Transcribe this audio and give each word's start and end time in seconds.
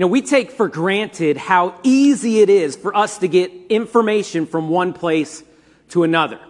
You 0.00 0.06
know, 0.06 0.12
we 0.12 0.22
take 0.22 0.50
for 0.50 0.66
granted 0.66 1.36
how 1.36 1.78
easy 1.82 2.40
it 2.40 2.48
is 2.48 2.74
for 2.74 2.96
us 2.96 3.18
to 3.18 3.28
get 3.28 3.52
information 3.68 4.46
from 4.46 4.70
one 4.70 4.94
place 4.94 5.42
to 5.90 6.04
another. 6.04 6.40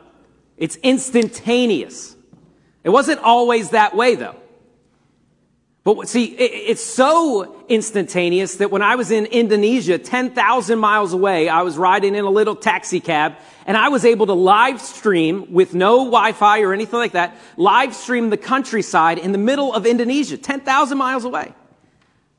It's 0.56 0.76
instantaneous. 0.84 2.14
It 2.84 2.90
wasn't 2.90 3.18
always 3.18 3.70
that 3.70 3.96
way 3.96 4.14
though. 4.14 4.36
But 5.82 6.08
see, 6.08 6.26
it's 6.26 6.84
so 6.84 7.64
instantaneous 7.68 8.54
that 8.58 8.70
when 8.70 8.82
I 8.82 8.94
was 8.94 9.10
in 9.10 9.26
Indonesia, 9.26 9.98
10,000 9.98 10.78
miles 10.78 11.12
away, 11.12 11.48
I 11.48 11.62
was 11.62 11.76
riding 11.76 12.14
in 12.14 12.24
a 12.24 12.30
little 12.30 12.54
taxi 12.54 13.00
cab 13.00 13.34
and 13.66 13.76
I 13.76 13.88
was 13.88 14.04
able 14.04 14.26
to 14.26 14.32
live 14.32 14.80
stream 14.80 15.52
with 15.52 15.74
no 15.74 16.04
Wi-Fi 16.04 16.60
or 16.60 16.72
anything 16.72 17.00
like 17.00 17.12
that, 17.12 17.36
live 17.56 17.96
stream 17.96 18.30
the 18.30 18.36
countryside 18.36 19.18
in 19.18 19.32
the 19.32 19.38
middle 19.38 19.74
of 19.74 19.86
Indonesia, 19.86 20.36
10,000 20.36 20.96
miles 20.96 21.24
away. 21.24 21.52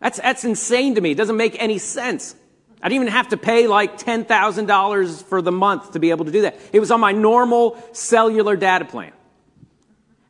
That's, 0.01 0.19
that's 0.19 0.43
insane 0.43 0.95
to 0.95 1.01
me. 1.01 1.11
It 1.11 1.17
doesn't 1.17 1.37
make 1.37 1.55
any 1.61 1.77
sense. 1.77 2.35
I 2.81 2.89
didn't 2.89 3.03
even 3.03 3.13
have 3.13 3.29
to 3.29 3.37
pay 3.37 3.67
like 3.67 3.99
$10,000 3.99 5.23
for 5.25 5.41
the 5.41 5.51
month 5.51 5.93
to 5.93 5.99
be 5.99 6.09
able 6.09 6.25
to 6.25 6.31
do 6.31 6.41
that. 6.41 6.59
It 6.73 6.79
was 6.79 6.89
on 6.89 6.99
my 6.99 7.11
normal 7.11 7.77
cellular 7.93 8.55
data 8.55 8.85
plan. 8.85 9.13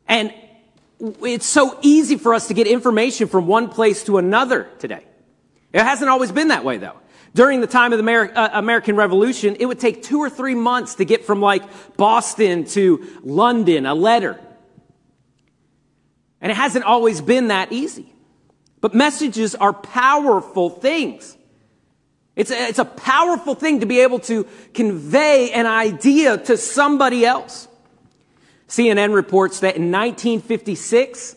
And 0.06 0.34
it's 1.00 1.46
so 1.46 1.78
easy 1.80 2.18
for 2.18 2.34
us 2.34 2.48
to 2.48 2.54
get 2.54 2.66
information 2.66 3.26
from 3.26 3.46
one 3.46 3.68
place 3.70 4.04
to 4.04 4.18
another 4.18 4.68
today. 4.78 5.04
It 5.72 5.82
hasn't 5.82 6.10
always 6.10 6.30
been 6.30 6.48
that 6.48 6.64
way 6.64 6.76
though. 6.76 6.98
During 7.34 7.62
the 7.62 7.66
time 7.66 7.94
of 7.94 7.98
the 7.98 8.04
Amer- 8.04 8.36
uh, 8.36 8.50
American 8.52 8.94
Revolution, 8.94 9.56
it 9.58 9.64
would 9.64 9.80
take 9.80 10.02
two 10.02 10.18
or 10.18 10.28
three 10.28 10.54
months 10.54 10.96
to 10.96 11.06
get 11.06 11.24
from 11.24 11.40
like 11.40 11.62
Boston 11.96 12.66
to 12.66 13.06
London 13.22 13.86
a 13.86 13.94
letter. 13.94 14.38
And 16.42 16.52
it 16.52 16.56
hasn't 16.56 16.84
always 16.84 17.22
been 17.22 17.48
that 17.48 17.72
easy. 17.72 18.12
But 18.82 18.94
messages 18.94 19.54
are 19.54 19.72
powerful 19.72 20.68
things. 20.68 21.38
It's 22.34 22.50
a, 22.50 22.68
it's 22.68 22.78
a 22.80 22.84
powerful 22.84 23.54
thing 23.54 23.80
to 23.80 23.86
be 23.86 24.00
able 24.00 24.18
to 24.20 24.46
convey 24.74 25.52
an 25.52 25.66
idea 25.66 26.36
to 26.36 26.56
somebody 26.56 27.24
else. 27.24 27.68
CNN 28.68 29.14
reports 29.14 29.60
that 29.60 29.76
in 29.76 29.92
1956, 29.92 31.36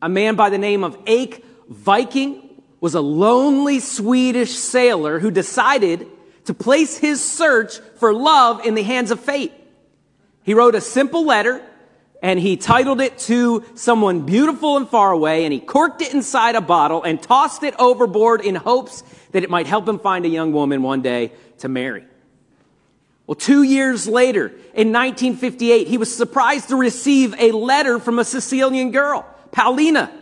a 0.00 0.08
man 0.08 0.36
by 0.36 0.50
the 0.50 0.58
name 0.58 0.82
of 0.82 0.96
Ake 1.06 1.44
Viking 1.68 2.62
was 2.80 2.94
a 2.94 3.00
lonely 3.00 3.78
Swedish 3.80 4.54
sailor 4.54 5.18
who 5.18 5.30
decided 5.30 6.06
to 6.46 6.54
place 6.54 6.96
his 6.96 7.22
search 7.22 7.78
for 7.98 8.14
love 8.14 8.64
in 8.64 8.74
the 8.74 8.82
hands 8.82 9.10
of 9.10 9.20
fate. 9.20 9.52
He 10.44 10.54
wrote 10.54 10.74
a 10.74 10.80
simple 10.80 11.26
letter 11.26 11.60
and 12.26 12.40
he 12.40 12.56
titled 12.56 13.00
it 13.00 13.16
to 13.18 13.64
someone 13.76 14.22
beautiful 14.22 14.76
and 14.76 14.88
far 14.88 15.12
away 15.12 15.44
and 15.44 15.52
he 15.52 15.60
corked 15.60 16.02
it 16.02 16.12
inside 16.12 16.56
a 16.56 16.60
bottle 16.60 17.04
and 17.04 17.22
tossed 17.22 17.62
it 17.62 17.72
overboard 17.78 18.40
in 18.40 18.56
hopes 18.56 19.04
that 19.30 19.44
it 19.44 19.48
might 19.48 19.68
help 19.68 19.88
him 19.88 20.00
find 20.00 20.26
a 20.26 20.28
young 20.28 20.52
woman 20.52 20.82
one 20.82 21.02
day 21.02 21.30
to 21.58 21.68
marry. 21.68 22.04
Well, 23.28 23.36
two 23.36 23.62
years 23.62 24.08
later, 24.08 24.48
in 24.74 24.92
1958, 24.92 25.86
he 25.86 25.98
was 25.98 26.12
surprised 26.12 26.70
to 26.70 26.76
receive 26.76 27.32
a 27.38 27.52
letter 27.52 28.00
from 28.00 28.18
a 28.18 28.24
Sicilian 28.24 28.90
girl, 28.90 29.24
Paulina. 29.52 30.12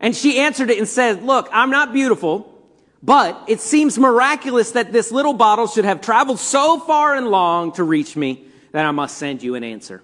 And 0.00 0.16
she 0.16 0.38
answered 0.38 0.70
it 0.70 0.78
and 0.78 0.88
said, 0.88 1.24
look, 1.24 1.50
I'm 1.52 1.68
not 1.68 1.92
beautiful, 1.92 2.58
but 3.02 3.38
it 3.48 3.60
seems 3.60 3.98
miraculous 3.98 4.70
that 4.70 4.92
this 4.92 5.12
little 5.12 5.34
bottle 5.34 5.66
should 5.66 5.84
have 5.84 6.00
traveled 6.00 6.38
so 6.38 6.80
far 6.80 7.16
and 7.16 7.28
long 7.28 7.72
to 7.72 7.84
reach 7.84 8.16
me 8.16 8.46
that 8.72 8.86
I 8.86 8.92
must 8.92 9.18
send 9.18 9.42
you 9.42 9.56
an 9.56 9.62
answer. 9.62 10.02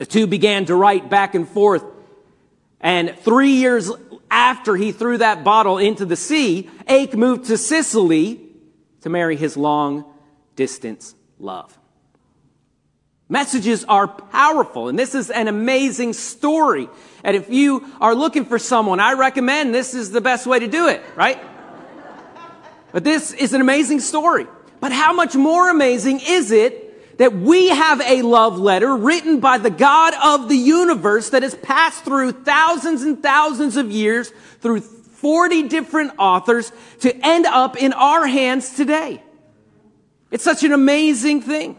The 0.00 0.06
two 0.06 0.26
began 0.26 0.64
to 0.64 0.74
write 0.74 1.10
back 1.10 1.34
and 1.34 1.46
forth. 1.46 1.84
And 2.80 3.14
three 3.18 3.50
years 3.50 3.92
after 4.30 4.74
he 4.74 4.92
threw 4.92 5.18
that 5.18 5.44
bottle 5.44 5.76
into 5.76 6.06
the 6.06 6.16
sea, 6.16 6.70
Ake 6.88 7.14
moved 7.14 7.48
to 7.48 7.58
Sicily 7.58 8.40
to 9.02 9.10
marry 9.10 9.36
his 9.36 9.58
long 9.58 10.06
distance 10.56 11.14
love. 11.38 11.78
Messages 13.28 13.84
are 13.84 14.08
powerful, 14.08 14.88
and 14.88 14.98
this 14.98 15.14
is 15.14 15.28
an 15.28 15.48
amazing 15.48 16.14
story. 16.14 16.88
And 17.22 17.36
if 17.36 17.50
you 17.50 17.86
are 18.00 18.14
looking 18.14 18.46
for 18.46 18.58
someone, 18.58 19.00
I 19.00 19.12
recommend 19.12 19.74
this 19.74 19.92
is 19.92 20.12
the 20.12 20.22
best 20.22 20.46
way 20.46 20.60
to 20.60 20.66
do 20.66 20.88
it, 20.88 21.02
right? 21.14 21.38
But 22.90 23.04
this 23.04 23.34
is 23.34 23.52
an 23.52 23.60
amazing 23.60 24.00
story. 24.00 24.46
But 24.80 24.92
how 24.92 25.12
much 25.12 25.34
more 25.34 25.68
amazing 25.68 26.20
is 26.26 26.52
it 26.52 26.89
that 27.20 27.34
we 27.34 27.68
have 27.68 28.00
a 28.00 28.22
love 28.22 28.58
letter 28.58 28.96
written 28.96 29.40
by 29.40 29.58
the 29.58 29.68
God 29.68 30.14
of 30.14 30.48
the 30.48 30.56
universe 30.56 31.28
that 31.28 31.42
has 31.42 31.54
passed 31.54 32.02
through 32.02 32.32
thousands 32.32 33.02
and 33.02 33.22
thousands 33.22 33.76
of 33.76 33.92
years 33.92 34.32
through 34.60 34.80
40 34.80 35.68
different 35.68 36.12
authors 36.16 36.72
to 37.00 37.14
end 37.14 37.44
up 37.44 37.76
in 37.76 37.92
our 37.92 38.26
hands 38.26 38.74
today? 38.74 39.22
It's 40.30 40.42
such 40.42 40.64
an 40.64 40.72
amazing 40.72 41.42
thing. 41.42 41.78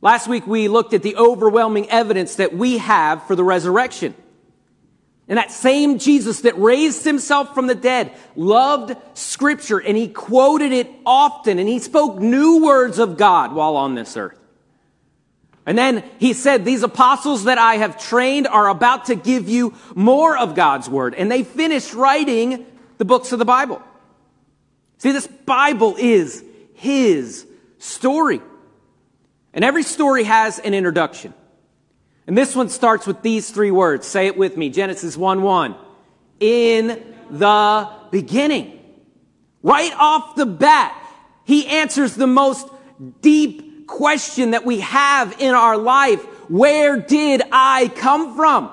Last 0.00 0.28
week 0.28 0.46
we 0.46 0.68
looked 0.68 0.94
at 0.94 1.02
the 1.02 1.16
overwhelming 1.16 1.90
evidence 1.90 2.36
that 2.36 2.54
we 2.54 2.78
have 2.78 3.26
for 3.26 3.34
the 3.34 3.42
resurrection. 3.42 4.14
And 5.30 5.38
that 5.38 5.52
same 5.52 6.00
Jesus 6.00 6.40
that 6.40 6.58
raised 6.58 7.04
himself 7.04 7.54
from 7.54 7.68
the 7.68 7.74
dead 7.76 8.12
loved 8.34 8.96
scripture 9.14 9.78
and 9.78 9.96
he 9.96 10.08
quoted 10.08 10.72
it 10.72 10.90
often 11.06 11.60
and 11.60 11.68
he 11.68 11.78
spoke 11.78 12.18
new 12.18 12.64
words 12.64 12.98
of 12.98 13.16
God 13.16 13.54
while 13.54 13.76
on 13.76 13.94
this 13.94 14.16
earth. 14.16 14.36
And 15.64 15.78
then 15.78 16.02
he 16.18 16.32
said, 16.32 16.64
these 16.64 16.82
apostles 16.82 17.44
that 17.44 17.58
I 17.58 17.76
have 17.76 17.96
trained 17.96 18.48
are 18.48 18.68
about 18.68 19.04
to 19.04 19.14
give 19.14 19.48
you 19.48 19.74
more 19.94 20.36
of 20.36 20.56
God's 20.56 20.90
word. 20.90 21.14
And 21.14 21.30
they 21.30 21.44
finished 21.44 21.94
writing 21.94 22.66
the 22.98 23.04
books 23.04 23.30
of 23.30 23.38
the 23.38 23.44
Bible. 23.44 23.80
See, 24.98 25.12
this 25.12 25.28
Bible 25.28 25.94
is 25.96 26.44
his 26.74 27.46
story. 27.78 28.40
And 29.54 29.64
every 29.64 29.84
story 29.84 30.24
has 30.24 30.58
an 30.58 30.74
introduction. 30.74 31.34
And 32.26 32.36
this 32.36 32.54
one 32.54 32.68
starts 32.68 33.06
with 33.06 33.22
these 33.22 33.50
three 33.50 33.70
words. 33.70 34.06
Say 34.06 34.26
it 34.26 34.36
with 34.36 34.56
me. 34.56 34.70
Genesis 34.70 35.16
1 35.16 35.42
1. 35.42 35.74
In 36.40 37.02
the 37.30 37.88
beginning. 38.10 38.78
Right 39.62 39.92
off 39.98 40.36
the 40.36 40.46
bat, 40.46 40.96
he 41.44 41.66
answers 41.66 42.14
the 42.14 42.26
most 42.26 42.68
deep 43.20 43.86
question 43.86 44.52
that 44.52 44.64
we 44.64 44.80
have 44.80 45.40
in 45.40 45.54
our 45.54 45.76
life. 45.76 46.22
Where 46.48 46.96
did 46.96 47.42
I 47.52 47.88
come 47.96 48.36
from? 48.36 48.70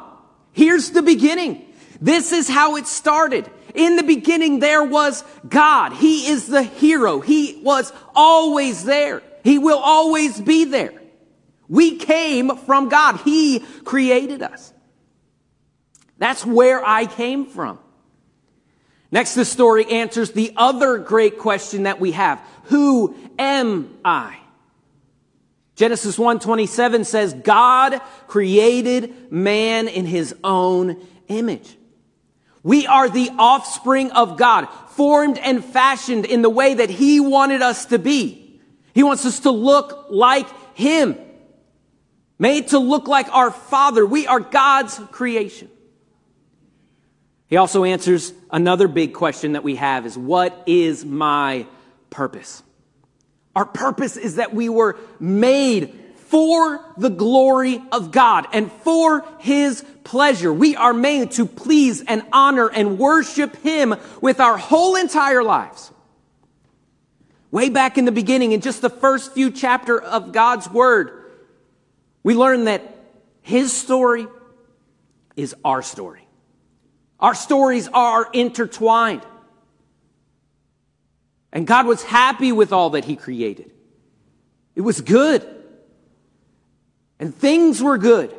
Here's 0.53 0.91
the 0.91 1.01
beginning. 1.01 1.65
This 1.99 2.31
is 2.31 2.47
how 2.47 2.75
it 2.75 2.87
started. 2.87 3.49
In 3.73 3.95
the 3.95 4.03
beginning, 4.03 4.59
there 4.59 4.83
was 4.83 5.23
God. 5.47 5.93
He 5.93 6.27
is 6.27 6.47
the 6.47 6.63
hero. 6.63 7.19
He 7.19 7.59
was 7.63 7.91
always 8.15 8.83
there. 8.83 9.21
He 9.43 9.59
will 9.59 9.79
always 9.79 10.39
be 10.39 10.65
there. 10.65 10.93
We 11.69 11.97
came 11.97 12.55
from 12.55 12.89
God. 12.89 13.17
He 13.17 13.59
created 13.83 14.41
us. 14.41 14.73
That's 16.17 16.45
where 16.45 16.83
I 16.85 17.05
came 17.05 17.45
from. 17.45 17.79
Next, 19.11 19.35
the 19.35 19.45
story 19.45 19.85
answers 19.85 20.31
the 20.31 20.53
other 20.57 20.97
great 20.97 21.39
question 21.39 21.83
that 21.83 21.99
we 21.99 22.11
have. 22.11 22.41
Who 22.65 23.15
am 23.39 23.97
I? 24.03 24.37
Genesis 25.75 26.17
1:27 26.17 27.05
says 27.05 27.33
God 27.33 28.01
created 28.27 29.31
man 29.31 29.87
in 29.87 30.05
his 30.05 30.35
own 30.43 30.97
image. 31.27 31.77
We 32.63 32.85
are 32.85 33.07
the 33.07 33.29
offspring 33.37 34.11
of 34.11 34.37
God, 34.37 34.67
formed 34.89 35.37
and 35.37 35.63
fashioned 35.63 36.25
in 36.25 36.41
the 36.41 36.49
way 36.49 36.73
that 36.73 36.89
He 36.89 37.19
wanted 37.21 37.61
us 37.61 37.85
to 37.85 37.99
be. 37.99 38.59
He 38.93 39.03
wants 39.03 39.25
us 39.25 39.39
to 39.41 39.51
look 39.51 40.07
like 40.09 40.47
Him, 40.75 41.15
made 42.39 42.69
to 42.69 42.79
look 42.79 43.07
like 43.07 43.33
our 43.33 43.51
Father. 43.51 44.05
We 44.05 44.27
are 44.27 44.39
God's 44.39 44.99
creation. 45.11 45.69
He 47.47 47.57
also 47.57 47.83
answers 47.83 48.33
another 48.51 48.87
big 48.87 49.13
question 49.13 49.53
that 49.53 49.63
we 49.63 49.75
have 49.75 50.05
is 50.05 50.17
what 50.17 50.63
is 50.65 51.05
my 51.05 51.65
purpose? 52.09 52.61
Our 53.55 53.65
purpose 53.65 54.17
is 54.17 54.35
that 54.35 54.53
we 54.53 54.69
were 54.69 54.97
made 55.19 55.93
for 56.15 56.93
the 56.97 57.09
glory 57.09 57.81
of 57.91 58.11
God 58.11 58.47
and 58.51 58.71
for 58.71 59.25
His 59.39 59.83
pleasure. 60.03 60.53
We 60.53 60.75
are 60.75 60.93
made 60.93 61.31
to 61.31 61.45
please 61.45 62.01
and 62.01 62.21
honor 62.33 62.69
and 62.69 62.99
worship 62.99 63.55
Him 63.57 63.95
with 64.21 64.39
our 64.41 64.57
whole 64.57 64.95
entire 64.95 65.41
lives. 65.41 65.91
Way 67.49 67.69
back 67.69 67.97
in 67.97 68.03
the 68.03 68.11
beginning, 68.11 68.51
in 68.51 68.59
just 68.59 68.81
the 68.81 68.89
first 68.89 69.33
few 69.33 69.51
chapter 69.51 69.99
of 69.99 70.33
God's 70.33 70.69
Word, 70.69 71.23
we 72.23 72.35
learn 72.35 72.65
that 72.65 72.81
His 73.41 73.73
story 73.73 74.27
is 75.35 75.55
our 75.63 75.81
story. 75.81 76.27
Our 77.19 77.35
stories 77.35 77.87
are 77.87 78.29
intertwined. 78.33 79.25
And 81.51 81.65
God 81.65 81.87
was 81.87 82.03
happy 82.03 82.51
with 82.51 82.73
all 82.73 82.91
that 82.91 83.05
He 83.05 83.15
created. 83.15 83.71
It 84.75 84.81
was 84.81 85.01
good. 85.01 85.47
And 87.19 87.33
things 87.33 87.81
were 87.81 87.97
good. 87.97 88.33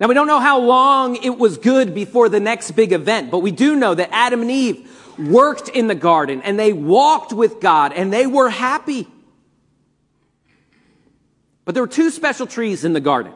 Now 0.00 0.08
we 0.08 0.14
don't 0.14 0.26
know 0.26 0.40
how 0.40 0.60
long 0.60 1.22
it 1.22 1.36
was 1.38 1.58
good 1.58 1.94
before 1.94 2.30
the 2.30 2.40
next 2.40 2.70
big 2.70 2.92
event, 2.92 3.30
but 3.30 3.40
we 3.40 3.50
do 3.50 3.76
know 3.76 3.94
that 3.94 4.08
Adam 4.10 4.40
and 4.40 4.50
Eve 4.50 4.90
worked 5.18 5.68
in 5.68 5.88
the 5.88 5.94
garden 5.94 6.40
and 6.40 6.58
they 6.58 6.72
walked 6.72 7.34
with 7.34 7.60
God 7.60 7.92
and 7.92 8.10
they 8.10 8.26
were 8.26 8.48
happy. 8.48 9.06
But 11.70 11.74
there 11.74 11.84
were 11.84 11.86
two 11.86 12.10
special 12.10 12.48
trees 12.48 12.84
in 12.84 12.94
the 12.94 13.00
garden. 13.00 13.32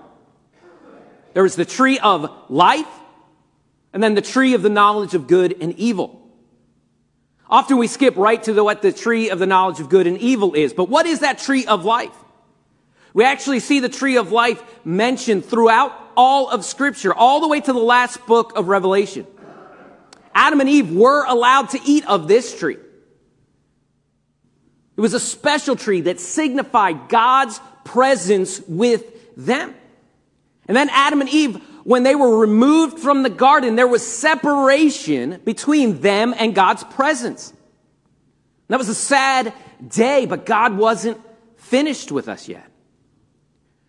There 1.34 1.44
was 1.44 1.54
the 1.54 1.64
tree 1.64 2.00
of 2.00 2.28
life 2.48 2.88
and 3.92 4.02
then 4.02 4.14
the 4.14 4.22
tree 4.22 4.54
of 4.54 4.62
the 4.62 4.69
knowledge 4.69 5.14
of 5.14 5.28
good 5.28 5.56
and 5.60 5.72
evil. 5.78 6.20
Often 7.48 7.76
we 7.76 7.86
skip 7.86 8.16
right 8.16 8.42
to 8.42 8.52
the, 8.52 8.64
what 8.64 8.82
the 8.82 8.90
tree 8.90 9.31
of 9.31 9.38
the 9.38 9.46
knowledge 9.46 9.78
of 9.78 9.88
good 9.88 10.08
and 10.08 10.19
evil 10.19 10.54
is. 10.54 10.72
But 10.72 10.88
what 10.88 11.06
is 11.06 11.20
that 11.20 11.38
tree 11.38 11.64
of 11.66 11.84
life? 11.84 12.10
We 13.12 13.22
actually 13.22 13.60
see 13.60 13.78
the 13.78 13.88
tree 13.88 14.16
of 14.16 14.32
life 14.32 14.60
mentioned 14.84 15.44
throughout 15.44 15.92
all 16.16 16.50
of 16.50 16.64
scripture, 16.64 17.14
all 17.14 17.40
the 17.40 17.46
way 17.46 17.60
to 17.60 17.72
the 17.72 17.78
last 17.78 18.26
book 18.26 18.58
of 18.58 18.66
Revelation. 18.66 19.28
Adam 20.34 20.58
and 20.58 20.69
Eve 20.69 20.92
were 20.92 21.25
allowed 21.25 21.70
to 21.70 21.78
eat 21.84 22.04
of 22.08 22.26
this 22.26 22.58
tree. 22.58 22.78
It 24.96 25.00
was 25.00 25.14
a 25.14 25.20
special 25.20 25.76
tree 25.76 26.00
that 26.00 26.19
signified 26.19 27.08
God's 27.08 27.60
presence 27.84 28.60
with 28.66 29.36
them. 29.36 29.75
And 30.66 30.76
then 30.76 30.88
Adam 30.90 31.20
and 31.20 31.31
Eve, 31.31 31.62
when 31.84 32.02
they 32.02 32.14
were 32.14 32.38
removed 32.38 32.98
from 32.98 33.22
the 33.22 33.31
garden, 33.31 33.76
there 33.76 33.86
was 33.86 34.06
separation 34.06 35.40
between 35.44 36.00
them 36.00 36.34
and 36.36 36.54
God's 36.54 36.84
presence. 36.84 37.52
That 38.69 38.78
was 38.78 38.88
a 38.88 38.94
sad 38.94 39.52
day, 39.86 40.26
but 40.26 40.46
God 40.46 40.76
wasn't 40.76 41.20
finished 41.56 42.10
with 42.10 42.28
us 42.28 42.48
yet. 42.48 42.66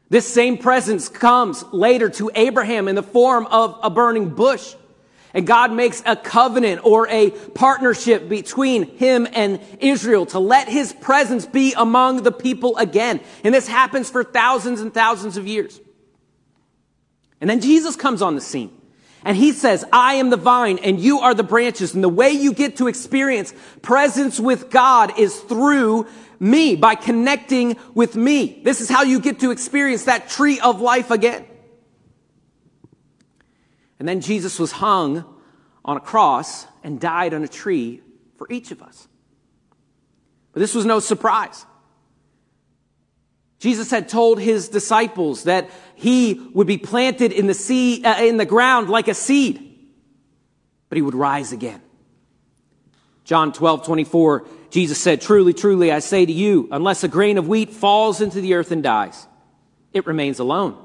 This 0.10 0.28
same 0.28 0.58
presence 0.58 1.10
comes 1.10 1.64
later 1.72 2.10
to 2.10 2.30
Abraham 2.36 2.88
in 2.88 2.96
the 2.96 3.04
form 3.04 3.48
of 3.48 3.80
a 3.82 3.90
burning 3.90 4.30
bush. 4.30 4.76
And 5.36 5.46
God 5.46 5.74
makes 5.74 6.02
a 6.06 6.16
covenant 6.16 6.86
or 6.86 7.10
a 7.10 7.30
partnership 7.30 8.30
between 8.30 8.98
him 8.98 9.28
and 9.34 9.60
Israel 9.82 10.26
to 10.28 10.40
let 10.40 10.70
his 10.70 10.94
presence 10.94 11.46
be 11.46 11.74
among 11.74 12.24
the 12.24 12.32
people 12.32 12.78
again. 12.78 13.20
And 13.44 13.54
this 13.54 13.68
happens 13.68 14.10
for 14.10 14.24
thousands 14.24 14.80
and 14.80 14.94
thousands 14.94 15.36
of 15.36 15.46
years. 15.46 15.82
And 17.42 17.50
then 17.50 17.60
Jesus 17.60 17.98
comes 17.98 18.22
on 18.22 18.36
the 18.36 18.42
scene. 18.42 18.72
And 19.26 19.36
he 19.36 19.52
says, 19.52 19.84
I 19.92 20.14
am 20.16 20.30
the 20.30 20.38
vine 20.38 20.80
and 20.82 21.02
you 21.02 21.20
are 21.20 21.34
the 21.34 21.44
branches. 21.44 21.94
And 21.94 22.02
the 22.02 22.08
way 22.08 22.30
you 22.30 22.54
get 22.54 22.78
to 22.78 22.88
experience 22.88 23.54
presence 23.82 24.40
with 24.40 24.70
God 24.70 25.20
is 25.20 25.38
through 25.38 26.08
me, 26.40 26.78
by 26.78 26.96
connecting 26.96 27.76
with 27.94 28.16
me. 28.16 28.62
This 28.64 28.80
is 28.80 28.88
how 28.90 29.04
you 29.04 29.20
get 29.20 29.42
to 29.42 29.52
experience 29.52 30.06
that 30.06 30.30
tree 30.30 30.62
of 30.62 30.80
life 30.80 31.12
again. 31.12 31.46
And 34.00 34.08
then 34.08 34.22
Jesus 34.22 34.60
was 34.60 34.72
hung 34.72 35.26
on 35.84 35.98
a 35.98 36.02
cross 36.02 36.66
and 36.84 37.00
died 37.00 37.34
on 37.34 37.44
a 37.44 37.48
tree 37.48 38.02
for 38.38 38.48
each 38.52 38.72
of 38.72 38.82
us. 38.82 39.08
But 40.52 40.60
this 40.60 40.76
was 40.76 40.86
no 40.86 41.00
surprise. 41.00 41.66
Jesus 43.60 43.90
had 43.90 44.10
told 44.10 44.40
his 44.40 44.70
disciples 44.70 45.44
that 45.44 45.70
he 45.96 46.50
would 46.54 46.68
be 46.68 46.78
planted 46.78 47.32
in 47.32 47.48
the 47.48 47.54
sea, 47.54 48.04
uh, 48.04 48.22
in 48.22 48.38
the 48.38 48.46
ground 48.46 48.90
like 48.90 49.08
a 49.08 49.14
seed, 49.14 49.88
but 50.90 50.98
he 50.98 51.02
would 51.02 51.16
rise 51.16 51.52
again. 51.52 51.82
John 53.24 53.52
12, 53.54 53.86
24, 53.86 54.46
Jesus 54.70 55.00
said, 55.02 55.20
Truly, 55.20 55.54
truly, 55.54 55.92
I 55.92 56.00
say 56.00 56.26
to 56.26 56.32
you, 56.32 56.68
unless 56.72 57.04
a 57.04 57.08
grain 57.08 57.38
of 57.38 57.48
wheat 57.48 57.72
falls 57.72 58.22
into 58.22 58.40
the 58.40 58.54
earth 58.54 58.72
and 58.72 58.84
dies, 58.84 59.28
it 59.94 60.06
remains 60.06 60.40
alone. 60.40 60.78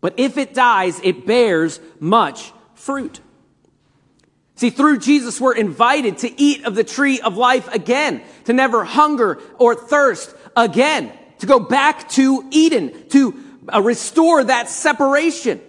But 0.00 0.14
if 0.18 0.36
it 0.36 0.54
dies, 0.54 1.00
it 1.02 1.26
bears 1.26 1.80
much 1.98 2.52
fruit. 2.74 3.20
See, 4.56 4.70
through 4.70 4.98
Jesus, 4.98 5.40
we're 5.40 5.54
invited 5.54 6.18
to 6.18 6.40
eat 6.40 6.64
of 6.64 6.74
the 6.74 6.84
tree 6.84 7.20
of 7.20 7.36
life 7.36 7.72
again, 7.74 8.22
to 8.44 8.52
never 8.52 8.84
hunger 8.84 9.38
or 9.58 9.74
thirst 9.74 10.34
again, 10.56 11.12
to 11.40 11.46
go 11.46 11.60
back 11.60 12.08
to 12.10 12.46
Eden, 12.50 13.08
to 13.10 13.44
uh, 13.72 13.82
restore 13.82 14.44
that 14.44 14.70
separation. 14.70 15.60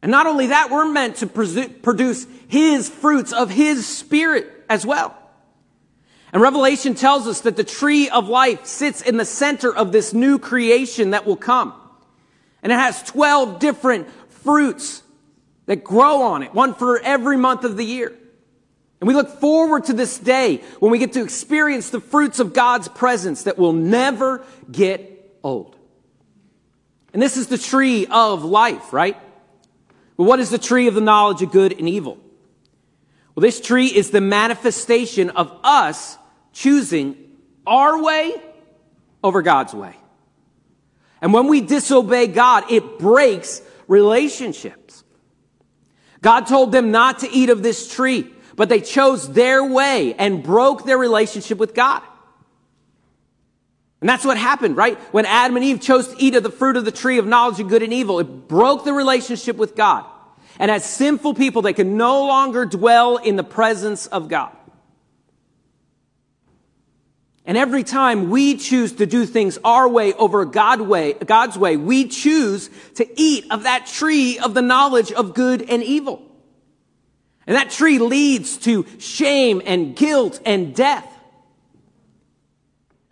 And 0.00 0.12
not 0.12 0.26
only 0.26 0.48
that, 0.48 0.70
we're 0.70 0.90
meant 0.90 1.16
to 1.16 1.26
produce 1.26 2.26
His 2.46 2.88
fruits 2.88 3.32
of 3.32 3.50
His 3.50 3.86
Spirit 3.86 4.46
as 4.68 4.86
well. 4.86 5.16
And 6.32 6.42
Revelation 6.42 6.94
tells 6.94 7.26
us 7.26 7.40
that 7.42 7.56
the 7.56 7.64
tree 7.64 8.08
of 8.08 8.28
life 8.28 8.66
sits 8.66 9.02
in 9.02 9.16
the 9.16 9.24
center 9.24 9.74
of 9.74 9.92
this 9.92 10.12
new 10.12 10.38
creation 10.38 11.10
that 11.10 11.26
will 11.26 11.36
come. 11.36 11.72
And 12.64 12.72
it 12.72 12.76
has 12.76 13.02
12 13.04 13.60
different 13.60 14.08
fruits 14.30 15.02
that 15.66 15.84
grow 15.84 16.22
on 16.22 16.42
it, 16.42 16.52
one 16.52 16.74
for 16.74 16.98
every 16.98 17.36
month 17.36 17.62
of 17.62 17.76
the 17.76 17.84
year. 17.84 18.12
And 19.00 19.06
we 19.08 19.14
look 19.14 19.38
forward 19.38 19.84
to 19.84 19.92
this 19.92 20.18
day 20.18 20.62
when 20.80 20.90
we 20.90 20.98
get 20.98 21.12
to 21.12 21.22
experience 21.22 21.90
the 21.90 22.00
fruits 22.00 22.40
of 22.40 22.54
God's 22.54 22.88
presence 22.88 23.42
that 23.42 23.58
will 23.58 23.74
never 23.74 24.42
get 24.72 25.38
old. 25.44 25.76
And 27.12 27.20
this 27.20 27.36
is 27.36 27.48
the 27.48 27.58
tree 27.58 28.06
of 28.06 28.44
life, 28.44 28.92
right? 28.92 29.16
But 30.16 30.24
what 30.24 30.40
is 30.40 30.48
the 30.48 30.58
tree 30.58 30.88
of 30.88 30.94
the 30.94 31.00
knowledge 31.00 31.42
of 31.42 31.52
good 31.52 31.78
and 31.78 31.88
evil? 31.88 32.18
Well, 33.34 33.42
this 33.42 33.60
tree 33.60 33.88
is 33.88 34.10
the 34.10 34.20
manifestation 34.20 35.30
of 35.30 35.52
us 35.62 36.16
choosing 36.52 37.16
our 37.66 38.02
way 38.02 38.34
over 39.22 39.42
God's 39.42 39.74
way. 39.74 39.96
And 41.24 41.32
when 41.32 41.48
we 41.48 41.62
disobey 41.62 42.26
God, 42.26 42.70
it 42.70 42.98
breaks 42.98 43.62
relationships. 43.88 45.04
God 46.20 46.46
told 46.46 46.70
them 46.70 46.90
not 46.90 47.20
to 47.20 47.30
eat 47.30 47.48
of 47.48 47.62
this 47.62 47.90
tree, 47.90 48.30
but 48.56 48.68
they 48.68 48.82
chose 48.82 49.32
their 49.32 49.64
way 49.64 50.12
and 50.12 50.42
broke 50.42 50.84
their 50.84 50.98
relationship 50.98 51.56
with 51.56 51.72
God. 51.72 52.02
And 54.02 54.10
that's 54.10 54.26
what 54.26 54.36
happened, 54.36 54.76
right? 54.76 54.98
When 55.14 55.24
Adam 55.24 55.56
and 55.56 55.64
Eve 55.64 55.80
chose 55.80 56.08
to 56.08 56.22
eat 56.22 56.34
of 56.34 56.42
the 56.42 56.50
fruit 56.50 56.76
of 56.76 56.84
the 56.84 56.92
tree 56.92 57.16
of 57.16 57.26
knowledge 57.26 57.58
of 57.58 57.70
good 57.70 57.82
and 57.82 57.94
evil, 57.94 58.20
it 58.20 58.46
broke 58.46 58.84
the 58.84 58.92
relationship 58.92 59.56
with 59.56 59.74
God. 59.74 60.04
And 60.58 60.70
as 60.70 60.84
sinful 60.84 61.32
people, 61.32 61.62
they 61.62 61.72
could 61.72 61.86
no 61.86 62.26
longer 62.26 62.66
dwell 62.66 63.16
in 63.16 63.36
the 63.36 63.44
presence 63.44 64.06
of 64.08 64.28
God. 64.28 64.54
And 67.46 67.58
every 67.58 67.84
time 67.84 68.30
we 68.30 68.56
choose 68.56 68.92
to 68.92 69.06
do 69.06 69.26
things 69.26 69.58
our 69.64 69.86
way 69.88 70.14
over 70.14 70.44
God 70.46 70.80
way, 70.80 71.12
God's 71.12 71.58
way, 71.58 71.76
we 71.76 72.08
choose 72.08 72.70
to 72.94 73.20
eat 73.20 73.46
of 73.50 73.64
that 73.64 73.86
tree 73.86 74.38
of 74.38 74.54
the 74.54 74.62
knowledge 74.62 75.12
of 75.12 75.34
good 75.34 75.62
and 75.62 75.82
evil. 75.82 76.22
And 77.46 77.56
that 77.56 77.70
tree 77.70 77.98
leads 77.98 78.56
to 78.58 78.86
shame 78.98 79.60
and 79.66 79.94
guilt 79.94 80.40
and 80.46 80.74
death. 80.74 81.06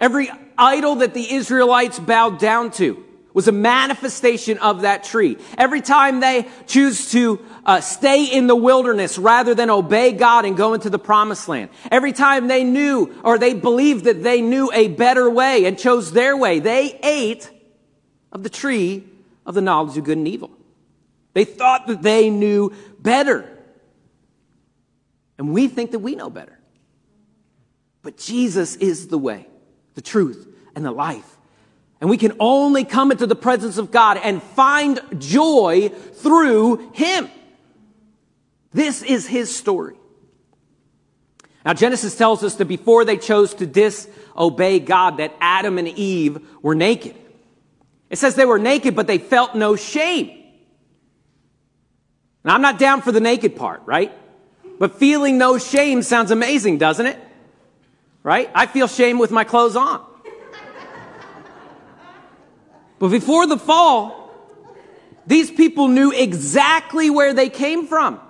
Every 0.00 0.30
idol 0.56 0.96
that 0.96 1.12
the 1.12 1.32
Israelites 1.34 1.98
bowed 1.98 2.38
down 2.38 2.70
to 2.72 3.04
was 3.34 3.48
a 3.48 3.52
manifestation 3.52 4.58
of 4.58 4.82
that 4.82 5.04
tree. 5.04 5.36
Every 5.56 5.80
time 5.80 6.20
they 6.20 6.48
choose 6.66 7.10
to 7.12 7.44
uh, 7.64 7.80
stay 7.80 8.24
in 8.26 8.46
the 8.46 8.56
wilderness 8.56 9.18
rather 9.18 9.54
than 9.54 9.70
obey 9.70 10.12
God 10.12 10.44
and 10.44 10.56
go 10.56 10.74
into 10.74 10.90
the 10.90 10.98
promised 10.98 11.48
land. 11.48 11.70
Every 11.90 12.12
time 12.12 12.48
they 12.48 12.64
knew 12.64 13.14
or 13.24 13.38
they 13.38 13.54
believed 13.54 14.04
that 14.04 14.22
they 14.22 14.40
knew 14.40 14.70
a 14.72 14.88
better 14.88 15.28
way 15.28 15.64
and 15.64 15.78
chose 15.78 16.12
their 16.12 16.36
way, 16.36 16.58
they 16.58 16.98
ate 17.02 17.50
of 18.30 18.42
the 18.42 18.50
tree 18.50 19.04
of 19.46 19.54
the 19.54 19.62
knowledge 19.62 19.96
of 19.96 20.04
good 20.04 20.18
and 20.18 20.28
evil. 20.28 20.50
They 21.34 21.44
thought 21.44 21.86
that 21.86 22.02
they 22.02 22.30
knew 22.30 22.72
better. 22.98 23.48
And 25.38 25.52
we 25.52 25.68
think 25.68 25.92
that 25.92 26.00
we 26.00 26.14
know 26.14 26.30
better. 26.30 26.58
But 28.02 28.18
Jesus 28.18 28.76
is 28.76 29.08
the 29.08 29.18
way 29.18 29.46
the 29.94 30.02
truth, 30.02 30.48
and 30.74 30.84
the 30.84 30.92
life. 30.92 31.36
And 32.02 32.10
we 32.10 32.18
can 32.18 32.36
only 32.38 32.84
come 32.84 33.10
into 33.10 33.26
the 33.26 33.34
presence 33.34 33.78
of 33.78 33.90
God 33.90 34.18
and 34.22 34.42
find 34.42 35.00
joy 35.18 35.88
through 35.88 36.90
Him. 36.92 37.30
This 38.74 39.02
is 39.02 39.26
His 39.26 39.54
story. 39.54 39.96
Now, 41.64 41.72
Genesis 41.72 42.14
tells 42.14 42.42
us 42.42 42.56
that 42.56 42.66
before 42.66 43.06
they 43.06 43.16
chose 43.16 43.54
to 43.54 43.66
disobey 43.66 44.80
God, 44.80 45.16
that 45.16 45.34
Adam 45.40 45.78
and 45.78 45.88
Eve 45.88 46.44
were 46.60 46.74
naked. 46.74 47.14
It 48.10 48.18
says 48.18 48.34
they 48.34 48.44
were 48.44 48.58
naked, 48.58 48.94
but 48.94 49.06
they 49.06 49.18
felt 49.18 49.54
no 49.54 49.76
shame. 49.76 50.42
Now, 52.44 52.54
I'm 52.54 52.62
not 52.62 52.78
down 52.78 53.00
for 53.00 53.12
the 53.12 53.20
naked 53.20 53.56
part, 53.56 53.80
right? 53.86 54.12
But 54.78 54.98
feeling 54.98 55.38
no 55.38 55.56
shame 55.56 56.02
sounds 56.02 56.32
amazing, 56.32 56.76
doesn't 56.76 57.06
it? 57.06 57.18
right? 58.22 58.50
I 58.54 58.66
feel 58.66 58.88
shame 58.88 59.18
with 59.18 59.30
my 59.30 59.44
clothes 59.44 59.76
on. 59.76 60.04
But 63.02 63.10
before 63.10 63.48
the 63.48 63.58
fall, 63.58 64.30
these 65.26 65.50
people 65.50 65.88
knew 65.88 66.12
exactly 66.12 67.10
where 67.10 67.34
they 67.34 67.48
came 67.48 67.88
from. 67.88 68.20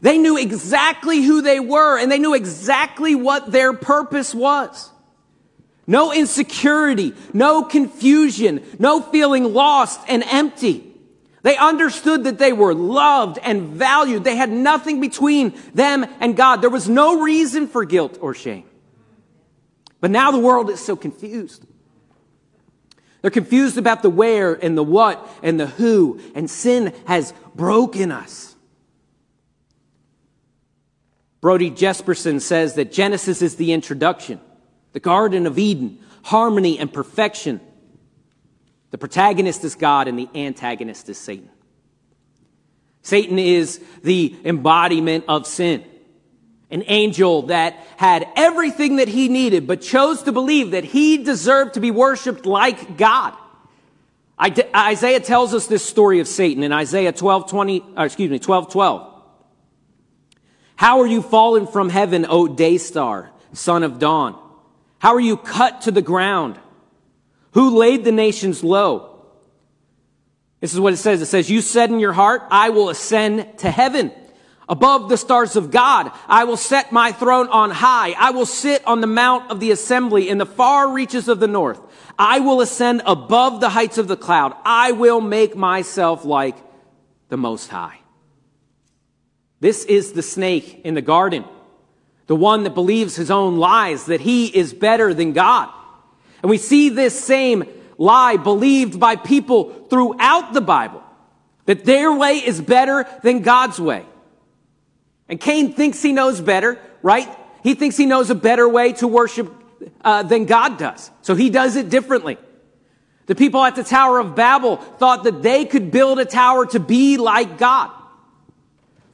They 0.00 0.16
knew 0.16 0.38
exactly 0.38 1.20
who 1.20 1.42
they 1.42 1.60
were 1.60 1.98
and 1.98 2.10
they 2.10 2.18
knew 2.18 2.32
exactly 2.32 3.14
what 3.14 3.52
their 3.52 3.74
purpose 3.74 4.34
was. 4.34 4.88
No 5.86 6.10
insecurity, 6.10 7.12
no 7.34 7.62
confusion, 7.62 8.64
no 8.78 9.02
feeling 9.02 9.52
lost 9.52 10.00
and 10.08 10.22
empty. 10.22 10.90
They 11.42 11.58
understood 11.58 12.24
that 12.24 12.38
they 12.38 12.54
were 12.54 12.72
loved 12.72 13.38
and 13.42 13.74
valued. 13.74 14.24
They 14.24 14.36
had 14.36 14.50
nothing 14.50 15.02
between 15.02 15.52
them 15.74 16.06
and 16.18 16.34
God. 16.34 16.62
There 16.62 16.70
was 16.70 16.88
no 16.88 17.20
reason 17.20 17.68
for 17.68 17.84
guilt 17.84 18.16
or 18.22 18.32
shame. 18.32 18.64
But 20.00 20.10
now 20.10 20.30
the 20.30 20.38
world 20.38 20.70
is 20.70 20.80
so 20.80 20.96
confused. 20.96 21.66
They're 23.28 23.42
confused 23.42 23.76
about 23.76 24.00
the 24.00 24.08
where 24.08 24.54
and 24.54 24.74
the 24.74 24.82
what 24.82 25.28
and 25.42 25.60
the 25.60 25.66
who, 25.66 26.18
and 26.34 26.48
sin 26.48 26.94
has 27.06 27.34
broken 27.54 28.10
us. 28.10 28.56
Brody 31.42 31.70
Jesperson 31.70 32.40
says 32.40 32.76
that 32.76 32.90
Genesis 32.90 33.42
is 33.42 33.56
the 33.56 33.74
introduction, 33.74 34.40
the 34.94 35.00
Garden 35.00 35.46
of 35.46 35.58
Eden, 35.58 35.98
harmony 36.22 36.78
and 36.78 36.90
perfection. 36.90 37.60
The 38.92 38.98
protagonist 38.98 39.62
is 39.62 39.74
God 39.74 40.08
and 40.08 40.18
the 40.18 40.30
antagonist 40.34 41.10
is 41.10 41.18
Satan. 41.18 41.50
Satan 43.02 43.38
is 43.38 43.78
the 44.02 44.34
embodiment 44.42 45.26
of 45.28 45.46
sin. 45.46 45.84
An 46.70 46.84
angel 46.86 47.42
that 47.42 47.74
had 47.96 48.28
everything 48.36 48.96
that 48.96 49.08
he 49.08 49.28
needed, 49.28 49.66
but 49.66 49.80
chose 49.80 50.22
to 50.24 50.32
believe 50.32 50.72
that 50.72 50.84
he 50.84 51.18
deserved 51.18 51.74
to 51.74 51.80
be 51.80 51.90
worshiped 51.90 52.44
like 52.44 52.96
God. 52.96 53.34
Isaiah 54.40 55.20
tells 55.20 55.54
us 55.54 55.66
this 55.66 55.84
story 55.84 56.20
of 56.20 56.28
Satan 56.28 56.62
in 56.62 56.72
Isaiah 56.72 57.12
12, 57.12 57.50
20, 57.50 57.84
uh, 57.96 58.04
excuse 58.04 58.30
me, 58.30 58.38
12, 58.38 58.70
12. 58.70 59.14
How 60.76 61.00
are 61.00 61.06
you 61.06 61.22
fallen 61.22 61.66
from 61.66 61.88
heaven, 61.88 62.24
O 62.28 62.46
day 62.46 62.78
star, 62.78 63.30
son 63.52 63.82
of 63.82 63.98
dawn? 63.98 64.38
How 65.00 65.14
are 65.14 65.20
you 65.20 65.36
cut 65.36 65.82
to 65.82 65.90
the 65.90 66.02
ground? 66.02 66.58
Who 67.52 67.78
laid 67.78 68.04
the 68.04 68.12
nations 68.12 68.62
low? 68.62 69.26
This 70.60 70.74
is 70.74 70.80
what 70.80 70.92
it 70.92 70.98
says. 70.98 71.20
It 71.20 71.26
says, 71.26 71.50
you 71.50 71.60
said 71.60 71.90
in 71.90 71.98
your 71.98 72.12
heart, 72.12 72.42
I 72.50 72.70
will 72.70 72.90
ascend 72.90 73.58
to 73.58 73.70
heaven. 73.70 74.12
Above 74.68 75.08
the 75.08 75.16
stars 75.16 75.56
of 75.56 75.70
God, 75.70 76.12
I 76.26 76.44
will 76.44 76.58
set 76.58 76.92
my 76.92 77.12
throne 77.12 77.48
on 77.48 77.70
high. 77.70 78.12
I 78.18 78.30
will 78.30 78.44
sit 78.44 78.86
on 78.86 79.00
the 79.00 79.06
mount 79.06 79.50
of 79.50 79.60
the 79.60 79.70
assembly 79.70 80.28
in 80.28 80.36
the 80.36 80.44
far 80.44 80.92
reaches 80.92 81.26
of 81.26 81.40
the 81.40 81.48
north. 81.48 81.80
I 82.18 82.40
will 82.40 82.60
ascend 82.60 83.02
above 83.06 83.60
the 83.60 83.70
heights 83.70 83.96
of 83.96 84.08
the 84.08 84.16
cloud. 84.16 84.54
I 84.64 84.92
will 84.92 85.22
make 85.22 85.56
myself 85.56 86.24
like 86.24 86.56
the 87.30 87.38
Most 87.38 87.68
High. 87.68 87.98
This 89.60 89.84
is 89.86 90.12
the 90.12 90.22
snake 90.22 90.82
in 90.84 90.94
the 90.94 91.02
garden, 91.02 91.44
the 92.26 92.36
one 92.36 92.64
that 92.64 92.74
believes 92.74 93.16
his 93.16 93.30
own 93.30 93.56
lies, 93.56 94.04
that 94.04 94.20
he 94.20 94.46
is 94.46 94.74
better 94.74 95.14
than 95.14 95.32
God. 95.32 95.70
And 96.42 96.50
we 96.50 96.58
see 96.58 96.90
this 96.90 97.18
same 97.18 97.64
lie 97.96 98.36
believed 98.36 99.00
by 99.00 99.16
people 99.16 99.72
throughout 99.88 100.52
the 100.52 100.60
Bible, 100.60 101.02
that 101.64 101.86
their 101.86 102.12
way 102.12 102.34
is 102.34 102.60
better 102.60 103.06
than 103.22 103.40
God's 103.40 103.80
way. 103.80 104.04
And 105.28 105.40
Cain 105.40 105.72
thinks 105.72 106.02
he 106.02 106.12
knows 106.12 106.40
better, 106.40 106.80
right? 107.02 107.28
He 107.62 107.74
thinks 107.74 107.96
he 107.96 108.06
knows 108.06 108.30
a 108.30 108.34
better 108.34 108.68
way 108.68 108.92
to 108.94 109.08
worship 109.08 109.52
uh, 110.02 110.22
than 110.22 110.46
God 110.46 110.78
does. 110.78 111.10
So 111.22 111.34
he 111.34 111.50
does 111.50 111.76
it 111.76 111.90
differently. 111.90 112.38
The 113.26 113.34
people 113.34 113.62
at 113.62 113.76
the 113.76 113.84
Tower 113.84 114.18
of 114.18 114.34
Babel 114.34 114.76
thought 114.76 115.24
that 115.24 115.42
they 115.42 115.66
could 115.66 115.90
build 115.90 116.18
a 116.18 116.24
tower 116.24 116.64
to 116.66 116.80
be 116.80 117.18
like 117.18 117.58
God. 117.58 117.90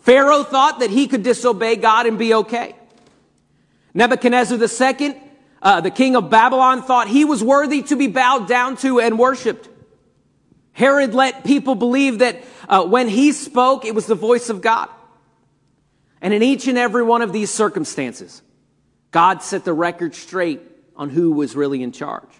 Pharaoh 0.00 0.44
thought 0.44 0.80
that 0.80 0.90
he 0.90 1.08
could 1.08 1.22
disobey 1.22 1.76
God 1.76 2.06
and 2.06 2.18
be 2.18 2.34
okay. 2.34 2.76
Nebuchadnezzar 3.92 4.58
II, 4.58 5.16
uh, 5.62 5.80
the 5.80 5.90
king 5.90 6.14
of 6.14 6.30
Babylon, 6.30 6.82
thought 6.82 7.08
he 7.08 7.24
was 7.24 7.42
worthy 7.42 7.82
to 7.82 7.96
be 7.96 8.06
bowed 8.06 8.46
down 8.46 8.76
to 8.78 9.00
and 9.00 9.18
worshiped. 9.18 9.68
Herod 10.72 11.14
let 11.14 11.44
people 11.44 11.74
believe 11.74 12.18
that 12.18 12.44
uh, 12.68 12.84
when 12.84 13.08
he 13.08 13.32
spoke, 13.32 13.84
it 13.84 13.94
was 13.94 14.06
the 14.06 14.14
voice 14.14 14.48
of 14.50 14.60
God. 14.60 14.88
And 16.24 16.32
in 16.32 16.42
each 16.42 16.66
and 16.68 16.78
every 16.78 17.02
one 17.02 17.20
of 17.20 17.34
these 17.34 17.50
circumstances, 17.50 18.40
God 19.10 19.42
set 19.42 19.66
the 19.66 19.74
record 19.74 20.14
straight 20.14 20.62
on 20.96 21.10
who 21.10 21.32
was 21.32 21.54
really 21.54 21.82
in 21.82 21.92
charge. 21.92 22.30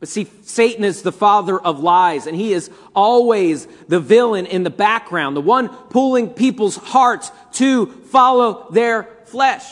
But 0.00 0.08
see, 0.08 0.26
Satan 0.42 0.82
is 0.82 1.02
the 1.02 1.12
father 1.12 1.56
of 1.56 1.78
lies, 1.78 2.26
and 2.26 2.36
he 2.36 2.52
is 2.52 2.72
always 2.92 3.66
the 3.86 4.00
villain 4.00 4.46
in 4.46 4.64
the 4.64 4.70
background, 4.70 5.36
the 5.36 5.40
one 5.40 5.68
pulling 5.68 6.28
people's 6.28 6.76
hearts 6.76 7.30
to 7.52 7.86
follow 7.86 8.66
their 8.72 9.08
flesh. 9.26 9.64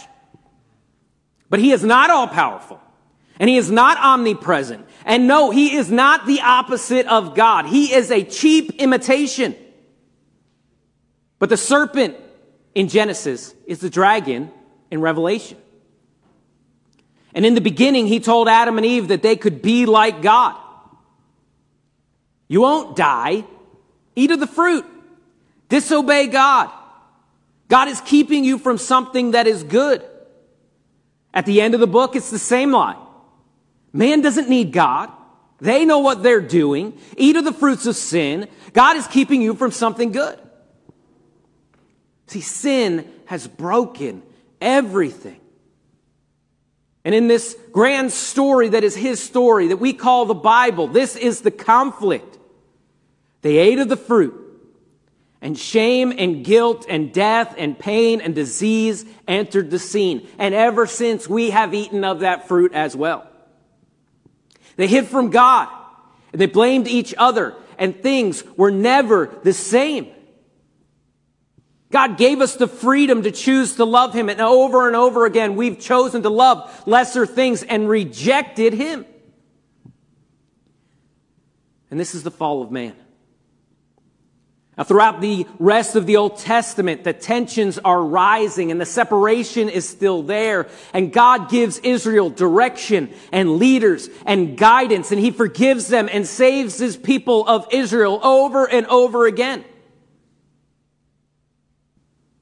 But 1.50 1.59
he 1.59 1.73
is 1.73 1.83
not 1.83 2.11
all 2.11 2.28
powerful, 2.28 2.81
and 3.40 3.50
he 3.50 3.57
is 3.57 3.73
not 3.73 3.99
omnipresent. 3.99 4.87
And 5.04 5.26
no, 5.26 5.50
he 5.50 5.75
is 5.75 5.90
not 5.90 6.26
the 6.26 6.42
opposite 6.42 7.09
of 7.09 7.35
God. 7.35 7.66
He 7.66 7.92
is 7.92 8.12
a 8.12 8.23
cheap 8.23 8.81
imitation. 8.81 9.57
But 11.40 11.49
the 11.49 11.57
serpent 11.57 12.14
in 12.75 12.88
Genesis 12.88 13.55
is 13.67 13.81
the 13.81 13.91
dragon 13.91 14.50
in 14.91 15.00
Revelation. 15.00 15.59
And 17.35 17.47
in 17.47 17.55
the 17.55 17.61
beginning, 17.61 18.07
he 18.07 18.21
told 18.21 18.49
Adam 18.49 18.76
and 18.76 18.87
Eve 18.87 19.09
that 19.09 19.23
they 19.23 19.37
could 19.37 19.62
be 19.62 19.87
like 19.87 20.23
God. 20.23 20.57
You 22.49 22.61
won't 22.61 22.97
die. 22.97 23.45
Eat 24.14 24.31
of 24.31 24.41
the 24.41 24.47
fruit. 24.47 24.85
Disobey 25.69 26.26
God. 26.26 26.71
God 27.69 27.88
is 27.88 28.02
keeping 28.02 28.45
you 28.45 28.59
from 28.59 28.76
something 28.76 29.31
that 29.31 29.47
is 29.47 29.62
good. 29.62 30.05
At 31.33 31.47
the 31.47 31.62
end 31.62 31.73
of 31.73 31.81
the 31.81 31.87
book, 31.87 32.14
it's 32.14 32.31
the 32.31 32.38
same 32.38 32.73
lie. 32.73 32.99
Man 33.95 34.21
doesn't 34.21 34.50
need 34.50 34.73
God. 34.73 35.11
They 35.61 35.87
know 35.87 36.00
what 36.00 36.23
they're 36.23 36.43
doing. 36.43 36.99
Eat 37.17 37.37
of 37.37 37.45
the 37.45 37.52
fruits 37.52 37.87
of 37.87 37.97
sin. 37.97 38.49
God 38.75 38.97
is 38.97 39.07
keeping 39.07 39.41
you 39.41 39.55
from 39.55 39.71
something 39.71 40.12
good. 40.12 40.38
See, 42.33 42.41
sin 42.41 43.12
has 43.27 43.47
broken 43.47 44.23
everything. 44.59 45.39
And 47.05 47.15
in 47.15 47.29
this 47.29 47.55
grand 47.73 48.11
story 48.11 48.71
that 48.71 48.85
is 48.85 48.97
his 48.97 49.23
story 49.23 49.69
that 49.69 49.77
we 49.77 49.93
call 49.93 50.25
the 50.25 50.33
Bible, 50.33 50.87
this 50.87 51.15
is 51.15 51.43
the 51.43 51.51
conflict. 51.51 52.39
They 53.43 53.59
ate 53.59 53.79
of 53.81 53.91
the 53.91 53.99
fruit, 53.99 54.33
and 55.43 55.59
shame 55.59 56.11
and 56.17 56.43
guilt 56.43 56.87
and 56.89 57.12
death 57.12 57.55
and 57.59 57.79
pain 57.79 58.23
and 58.23 58.35
disease 58.35 59.05
entered 59.29 59.71
the 59.71 59.79
scene. 59.79 60.27
And 60.39 60.55
ever 60.55 60.87
since, 60.87 61.29
we 61.29 61.51
have 61.51 61.75
eaten 61.75 62.03
of 62.03 62.21
that 62.21 62.49
fruit 62.49 62.73
as 62.73 62.97
well. 62.97 63.29
They 64.77 64.87
hid 64.87 65.07
from 65.07 65.29
God, 65.29 65.69
and 66.33 66.41
they 66.41 66.47
blamed 66.47 66.89
each 66.89 67.15
other, 67.19 67.55
and 67.77 68.03
things 68.03 68.43
were 68.57 68.71
never 68.71 69.27
the 69.43 69.53
same. 69.53 70.07
God 71.93 72.17
gave 72.17 72.41
us 72.41 72.57
the 72.57 72.67
freedom 72.67 73.23
to 73.23 73.31
choose 73.31 73.77
to 73.77 73.85
love 73.85 74.15
Him. 74.15 74.31
And 74.31 74.41
over 74.41 74.87
and 74.89 74.97
over 74.97 75.27
again, 75.27 75.55
we've 75.55 75.79
chosen 75.79 76.23
to 76.23 76.31
love 76.31 76.83
lesser 76.87 77.27
things 77.27 77.63
and 77.63 77.89
rejected 77.89 78.73
Him. 78.73 79.05
And 81.91 82.01
this 82.01 82.15
is 82.15 82.23
the 82.23 82.31
fall 82.31 82.63
of 82.63 82.71
man. 82.71 82.97
Now, 84.79 84.85
throughout 84.85 85.21
the 85.21 85.47
rest 85.59 85.95
of 85.95 86.07
the 86.07 86.17
Old 86.17 86.39
Testament, 86.39 87.05
the 87.05 87.13
tensions 87.13 87.79
are 87.79 88.03
rising 88.03 88.71
and 88.71 88.81
the 88.81 88.87
separation 88.87 89.69
is 89.69 89.87
still 89.87 90.23
there. 90.23 90.69
And 90.95 91.13
God 91.13 91.51
gives 91.51 91.79
Israel 91.81 92.31
direction 92.31 93.13
and 93.33 93.59
leaders 93.59 94.09
and 94.25 94.57
guidance, 94.57 95.13
and 95.13 95.21
He 95.21 95.31
forgives 95.31 95.89
them 95.89 96.09
and 96.11 96.27
saves 96.27 96.79
His 96.79 96.97
people 96.97 97.47
of 97.47 97.67
Israel 97.71 98.19
over 98.25 98.65
and 98.65 98.87
over 98.87 99.27
again. 99.27 99.67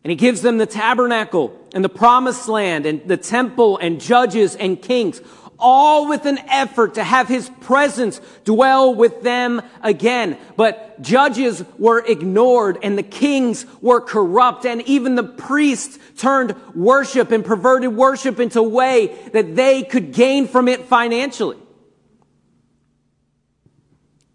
And 0.02 0.11
he 0.11 0.16
gives 0.16 0.40
them 0.40 0.59
the 0.59 0.66
tabernacle 0.66 1.59
and 1.75 1.85
the 1.85 1.90
promised 1.90 2.49
land 2.49 2.87
and 2.87 3.07
the 3.07 3.19
temple 3.19 3.76
and 3.78 4.00
judges 4.00 4.57
and 4.57 4.80
kings, 4.80 5.21
all 5.59 6.09
with 6.09 6.25
an 6.25 6.38
effort 6.49 6.95
to 6.95 7.04
have 7.04 7.28
his 7.28 7.50
presence 7.61 8.19
dwell 8.45 8.95
with 8.95 9.23
them 9.23 9.61
again. 9.83 10.38
But 10.57 11.02
judges 11.02 11.62
were 11.78 11.99
ignored 11.99 12.78
and 12.83 12.97
the 12.97 13.02
kings 13.02 13.66
were 13.83 14.00
corrupt 14.00 14.64
and 14.64 14.80
even 14.83 15.16
the 15.16 15.23
priests 15.23 15.99
turned 16.16 16.57
worship 16.75 17.30
and 17.30 17.45
perverted 17.45 17.95
worship 17.95 18.40
into 18.40 18.61
a 18.61 18.69
way 18.69 19.09
that 19.33 19.54
they 19.54 19.83
could 19.83 20.12
gain 20.14 20.49
from 20.49 20.66
it 20.66 20.87
financially. 20.87 21.59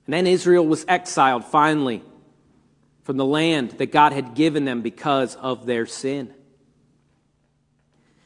And 0.05 0.13
then 0.13 0.27
Israel 0.27 0.67
was 0.67 0.85
exiled 0.87 1.43
finally 1.45 2.03
from 3.05 3.17
the 3.17 3.25
land 3.25 3.71
that 3.77 3.91
God 3.91 4.11
had 4.11 4.33
given 4.33 4.65
them 4.65 4.81
because 4.81 5.35
of 5.35 5.65
their 5.65 5.85
sin. 5.85 6.33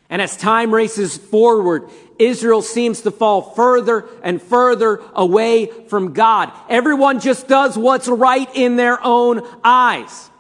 And 0.09 0.21
as 0.21 0.35
time 0.35 0.73
races 0.73 1.17
forward, 1.17 1.89
Israel 2.17 2.61
seems 2.63 3.01
to 3.01 3.11
fall 3.11 3.41
further 3.41 4.07
and 4.23 4.41
further 4.41 5.01
away 5.13 5.67
from 5.87 6.13
God. 6.13 6.51
Everyone 6.67 7.19
just 7.19 7.47
does 7.47 7.77
what's 7.77 8.07
right 8.07 8.49
in 8.55 8.77
their 8.77 8.99
own 9.03 9.45
eyes. 9.63 10.31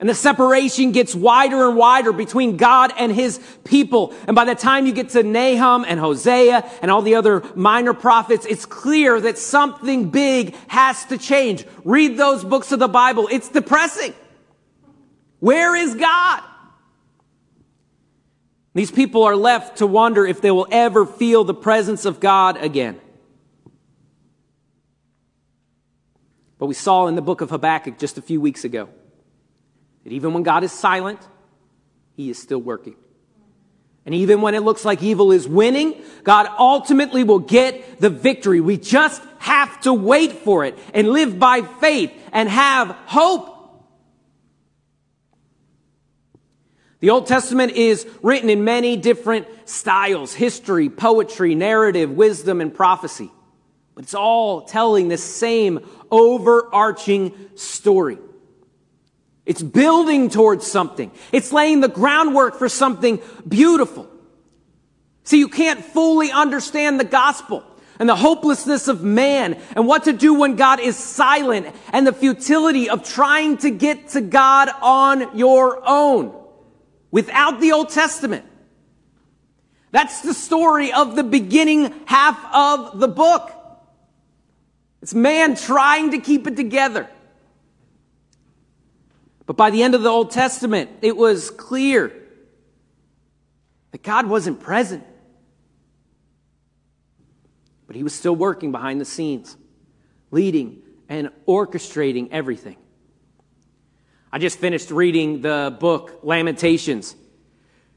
And 0.00 0.08
the 0.08 0.14
separation 0.14 0.92
gets 0.92 1.14
wider 1.14 1.68
and 1.68 1.76
wider 1.76 2.14
between 2.14 2.56
God 2.56 2.90
and 2.96 3.12
his 3.12 3.38
people. 3.64 4.14
And 4.26 4.34
by 4.34 4.46
the 4.46 4.54
time 4.54 4.86
you 4.86 4.92
get 4.92 5.10
to 5.10 5.22
Nahum 5.22 5.84
and 5.86 6.00
Hosea 6.00 6.66
and 6.80 6.90
all 6.90 7.02
the 7.02 7.16
other 7.16 7.44
minor 7.54 7.92
prophets, 7.92 8.46
it's 8.46 8.64
clear 8.64 9.20
that 9.20 9.36
something 9.36 10.08
big 10.08 10.56
has 10.68 11.04
to 11.06 11.18
change. 11.18 11.66
Read 11.84 12.16
those 12.16 12.42
books 12.42 12.72
of 12.72 12.78
the 12.78 12.88
Bible. 12.88 13.28
It's 13.30 13.50
depressing. 13.50 14.14
Where 15.38 15.76
is 15.76 15.94
God? 15.94 16.44
These 18.72 18.90
people 18.90 19.24
are 19.24 19.36
left 19.36 19.78
to 19.78 19.86
wonder 19.86 20.24
if 20.24 20.40
they 20.40 20.50
will 20.50 20.68
ever 20.70 21.04
feel 21.04 21.44
the 21.44 21.52
presence 21.52 22.06
of 22.06 22.20
God 22.20 22.56
again. 22.56 22.98
But 26.58 26.66
we 26.66 26.74
saw 26.74 27.06
in 27.06 27.16
the 27.16 27.22
book 27.22 27.42
of 27.42 27.50
Habakkuk 27.50 27.98
just 27.98 28.16
a 28.16 28.22
few 28.22 28.40
weeks 28.40 28.64
ago 28.64 28.88
that 30.04 30.12
even 30.12 30.32
when 30.32 30.42
God 30.42 30.64
is 30.64 30.72
silent, 30.72 31.20
He 32.16 32.30
is 32.30 32.38
still 32.38 32.60
working. 32.60 32.96
And 34.06 34.14
even 34.14 34.40
when 34.40 34.54
it 34.54 34.62
looks 34.62 34.84
like 34.84 35.02
evil 35.02 35.30
is 35.30 35.46
winning, 35.46 36.02
God 36.24 36.48
ultimately 36.58 37.22
will 37.22 37.38
get 37.38 38.00
the 38.00 38.10
victory. 38.10 38.60
We 38.60 38.76
just 38.76 39.22
have 39.38 39.80
to 39.82 39.92
wait 39.92 40.32
for 40.32 40.64
it 40.64 40.78
and 40.94 41.08
live 41.08 41.38
by 41.38 41.62
faith 41.62 42.12
and 42.32 42.48
have 42.48 42.88
hope. 43.06 43.58
The 47.00 47.10
Old 47.10 47.26
Testament 47.26 47.72
is 47.72 48.06
written 48.22 48.50
in 48.50 48.64
many 48.64 48.96
different 48.96 49.46
styles 49.64 50.34
history, 50.34 50.88
poetry, 50.88 51.54
narrative, 51.54 52.10
wisdom, 52.10 52.60
and 52.60 52.74
prophecy. 52.74 53.30
But 53.94 54.04
it's 54.04 54.14
all 54.14 54.62
telling 54.62 55.08
the 55.08 55.18
same 55.18 55.80
overarching 56.10 57.34
story. 57.54 58.18
It's 59.50 59.64
building 59.64 60.30
towards 60.30 60.64
something. 60.64 61.10
It's 61.32 61.52
laying 61.52 61.80
the 61.80 61.88
groundwork 61.88 62.56
for 62.56 62.68
something 62.68 63.20
beautiful. 63.48 64.08
See, 65.24 65.40
you 65.40 65.48
can't 65.48 65.84
fully 65.84 66.30
understand 66.30 67.00
the 67.00 67.04
gospel 67.04 67.64
and 67.98 68.08
the 68.08 68.14
hopelessness 68.14 68.86
of 68.86 69.02
man 69.02 69.60
and 69.74 69.88
what 69.88 70.04
to 70.04 70.12
do 70.12 70.34
when 70.34 70.54
God 70.54 70.78
is 70.78 70.96
silent 70.96 71.66
and 71.92 72.06
the 72.06 72.12
futility 72.12 72.88
of 72.88 73.02
trying 73.02 73.56
to 73.56 73.70
get 73.70 74.10
to 74.10 74.20
God 74.20 74.68
on 74.82 75.36
your 75.36 75.82
own 75.84 76.32
without 77.10 77.60
the 77.60 77.72
Old 77.72 77.88
Testament. 77.88 78.44
That's 79.90 80.20
the 80.20 80.32
story 80.32 80.92
of 80.92 81.16
the 81.16 81.24
beginning 81.24 81.92
half 82.06 82.38
of 82.54 83.00
the 83.00 83.08
book. 83.08 83.50
It's 85.02 85.12
man 85.12 85.56
trying 85.56 86.12
to 86.12 86.18
keep 86.18 86.46
it 86.46 86.54
together. 86.54 87.10
But 89.50 89.56
by 89.56 89.70
the 89.70 89.82
end 89.82 89.96
of 89.96 90.04
the 90.04 90.08
Old 90.08 90.30
Testament, 90.30 90.90
it 91.02 91.16
was 91.16 91.50
clear 91.50 92.12
that 93.90 94.00
God 94.00 94.26
wasn't 94.26 94.60
present. 94.60 95.02
But 97.88 97.96
he 97.96 98.04
was 98.04 98.14
still 98.14 98.36
working 98.36 98.70
behind 98.70 99.00
the 99.00 99.04
scenes, 99.04 99.56
leading 100.30 100.82
and 101.08 101.30
orchestrating 101.48 102.28
everything. 102.30 102.76
I 104.30 104.38
just 104.38 104.60
finished 104.60 104.92
reading 104.92 105.40
the 105.40 105.76
book 105.80 106.20
Lamentations. 106.22 107.16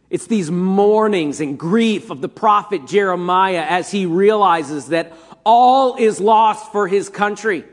It's 0.10 0.26
these 0.26 0.50
mournings 0.50 1.40
and 1.40 1.60
grief 1.60 2.10
of 2.10 2.20
the 2.20 2.30
prophet 2.30 2.88
Jeremiah 2.88 3.64
as 3.70 3.92
he 3.92 4.08
realizes 4.08 4.88
that 4.88 5.14
all 5.46 5.98
is 5.98 6.20
lost 6.20 6.72
for 6.72 6.88
his 6.88 7.10
country. 7.10 7.64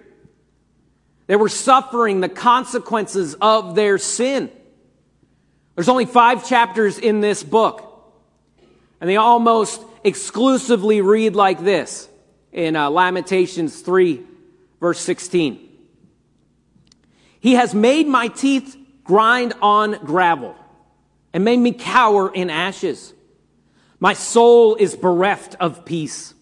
They 1.31 1.37
were 1.37 1.49
suffering 1.49 2.21
the 2.21 2.29
consequences 2.29 3.37
of 3.41 3.77
their 3.77 3.99
sin. 3.99 4.51
There's 5.77 5.89
only 5.89 6.05
five 6.05 6.45
chapters 6.45 6.99
in 6.99 7.21
this 7.21 7.45
book, 7.45 7.89
and 9.01 9.09
they 9.09 9.17
almost 9.17 9.81
exclusively 10.03 11.03
read 11.03 11.37
like 11.37 11.63
this 11.63 12.09
in 12.51 12.75
uh, 12.75 12.91
Lamentations 12.91 13.81
3, 13.81 14.23
verse 14.81 14.99
16. 14.99 15.69
He 17.39 17.53
has 17.53 17.77
made 17.77 18.09
my 18.09 18.27
teeth 18.27 18.77
grind 19.05 19.55
on 19.63 20.05
gravel 20.05 20.57
and 21.33 21.45
made 21.45 21.61
me 21.61 21.71
cower 21.71 22.35
in 22.35 22.51
ashes. 22.51 23.15
My 24.01 24.15
soul 24.15 24.75
is 24.75 24.97
bereft 24.97 25.55
of 25.61 25.85
peace. 25.85 26.35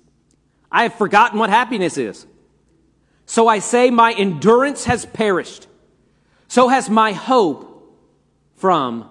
I 0.73 0.85
have 0.85 0.95
forgotten 0.95 1.39
what 1.39 1.51
happiness 1.51 1.99
is. 1.99 2.27
So 3.29 3.47
I 3.47 3.59
say, 3.59 3.91
my 3.91 4.15
endurance 4.15 4.87
has 4.87 5.05
perished. 5.05 5.67
So 6.49 6.69
has 6.69 6.89
my 6.89 7.13
hope 7.13 7.95
from 8.57 9.07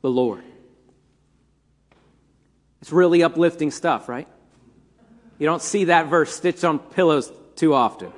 the 0.00 0.08
Lord. 0.08 0.44
It's 2.80 2.92
really 2.92 3.24
uplifting 3.24 3.72
stuff, 3.72 4.08
right? 4.08 4.28
You 5.40 5.46
don't 5.46 5.60
see 5.60 5.86
that 5.86 6.06
verse 6.06 6.32
stitched 6.32 6.62
on 6.62 6.78
pillows 6.78 7.32
too 7.56 7.74
often. 7.74 8.12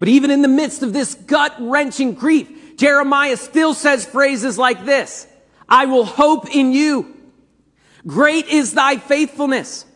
But 0.00 0.08
even 0.08 0.32
in 0.32 0.42
the 0.42 0.48
midst 0.48 0.82
of 0.82 0.92
this 0.92 1.14
gut 1.14 1.54
wrenching 1.60 2.14
grief, 2.14 2.76
Jeremiah 2.76 3.36
still 3.36 3.74
says 3.74 4.04
phrases 4.04 4.58
like 4.58 4.84
this 4.84 5.28
I 5.68 5.86
will 5.86 6.04
hope 6.04 6.52
in 6.52 6.72
you. 6.72 7.14
Great 8.04 8.48
is 8.48 8.74
thy 8.74 8.96
faithfulness. 8.96 9.86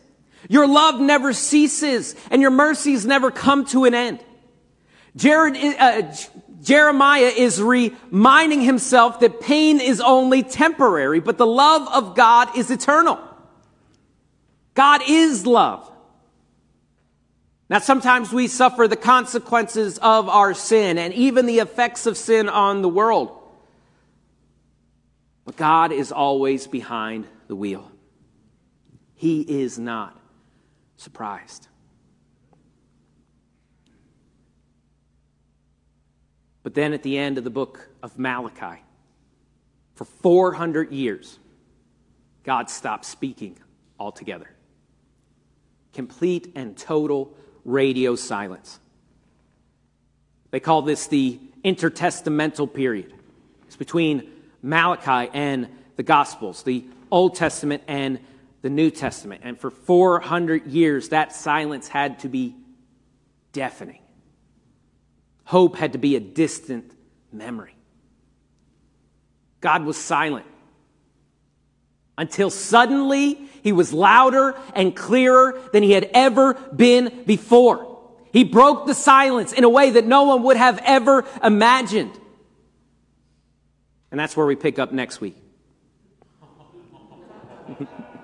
Your 0.49 0.67
love 0.67 0.99
never 0.99 1.33
ceases 1.33 2.15
and 2.31 2.41
your 2.41 2.51
mercies 2.51 3.05
never 3.05 3.31
come 3.31 3.65
to 3.67 3.85
an 3.85 3.93
end. 3.93 4.23
Jared, 5.15 5.57
uh, 5.57 6.13
Jeremiah 6.61 7.31
is 7.35 7.61
reminding 7.61 8.61
himself 8.61 9.19
that 9.19 9.41
pain 9.41 9.79
is 9.79 9.99
only 9.99 10.43
temporary, 10.43 11.19
but 11.19 11.37
the 11.37 11.47
love 11.47 11.87
of 11.93 12.15
God 12.15 12.55
is 12.57 12.71
eternal. 12.71 13.19
God 14.73 15.01
is 15.07 15.45
love. 15.45 15.91
Now, 17.69 17.79
sometimes 17.79 18.31
we 18.31 18.47
suffer 18.47 18.87
the 18.87 18.95
consequences 18.95 19.97
of 19.97 20.29
our 20.29 20.53
sin 20.53 20.97
and 20.97 21.13
even 21.13 21.45
the 21.45 21.59
effects 21.59 22.05
of 22.05 22.15
sin 22.15 22.47
on 22.47 22.81
the 22.81 22.89
world. 22.89 23.37
But 25.43 25.57
God 25.57 25.91
is 25.91 26.11
always 26.11 26.67
behind 26.67 27.27
the 27.47 27.55
wheel. 27.55 27.91
He 29.15 29.41
is 29.41 29.77
not 29.77 30.16
surprised. 30.97 31.67
But 36.63 36.73
then 36.73 36.91
at 36.91 37.01
the 37.03 37.17
end 37.17 37.37
of 37.37 37.45
the 37.45 37.49
book 37.49 37.87
of 38.03 38.19
Malachi, 38.19 38.83
for 39.95 40.05
400 40.05 40.91
years, 40.91 41.39
God 42.43 42.69
stopped 42.69 43.05
speaking 43.05 43.57
altogether. 43.99 44.49
Complete 45.93 46.51
and 46.55 46.77
total 46.77 47.33
radio 47.63 48.15
silence. 48.15 48.79
They 50.51 50.59
call 50.59 50.81
this 50.81 51.07
the 51.07 51.39
intertestamental 51.63 52.73
period. 52.73 53.13
It's 53.65 53.75
between 53.75 54.29
Malachi 54.61 55.29
and 55.33 55.67
the 55.95 56.03
Gospels, 56.03 56.63
the 56.63 56.85
Old 57.11 57.35
Testament 57.35 57.83
and 57.87 58.19
the 58.61 58.69
New 58.69 58.89
Testament. 58.89 59.41
And 59.43 59.59
for 59.59 59.69
400 59.69 60.67
years, 60.67 61.09
that 61.09 61.33
silence 61.33 61.87
had 61.87 62.19
to 62.19 62.29
be 62.29 62.55
deafening. 63.53 64.01
Hope 65.45 65.77
had 65.77 65.93
to 65.93 65.97
be 65.97 66.15
a 66.15 66.19
distant 66.19 66.91
memory. 67.31 67.75
God 69.61 69.85
was 69.85 69.97
silent 69.97 70.45
until 72.17 72.49
suddenly 72.49 73.39
he 73.63 73.71
was 73.71 73.93
louder 73.93 74.55
and 74.73 74.95
clearer 74.95 75.59
than 75.71 75.83
he 75.83 75.91
had 75.91 76.09
ever 76.13 76.55
been 76.75 77.23
before. 77.25 77.99
He 78.33 78.43
broke 78.43 78.87
the 78.87 78.93
silence 78.93 79.53
in 79.53 79.63
a 79.63 79.69
way 79.69 79.91
that 79.91 80.05
no 80.05 80.23
one 80.23 80.43
would 80.43 80.57
have 80.57 80.79
ever 80.83 81.25
imagined. 81.43 82.11
And 84.11 84.19
that's 84.19 84.35
where 84.35 84.45
we 84.45 84.55
pick 84.55 84.79
up 84.79 84.91
next 84.91 85.21
week. 85.21 85.37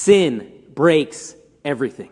Sin 0.00 0.50
breaks 0.74 1.36
everything. 1.62 2.08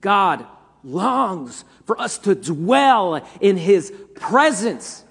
God 0.00 0.44
longs 0.82 1.64
for 1.84 2.00
us 2.00 2.18
to 2.18 2.34
dwell 2.34 3.24
in 3.40 3.56
His 3.56 3.92
presence. 4.16 5.04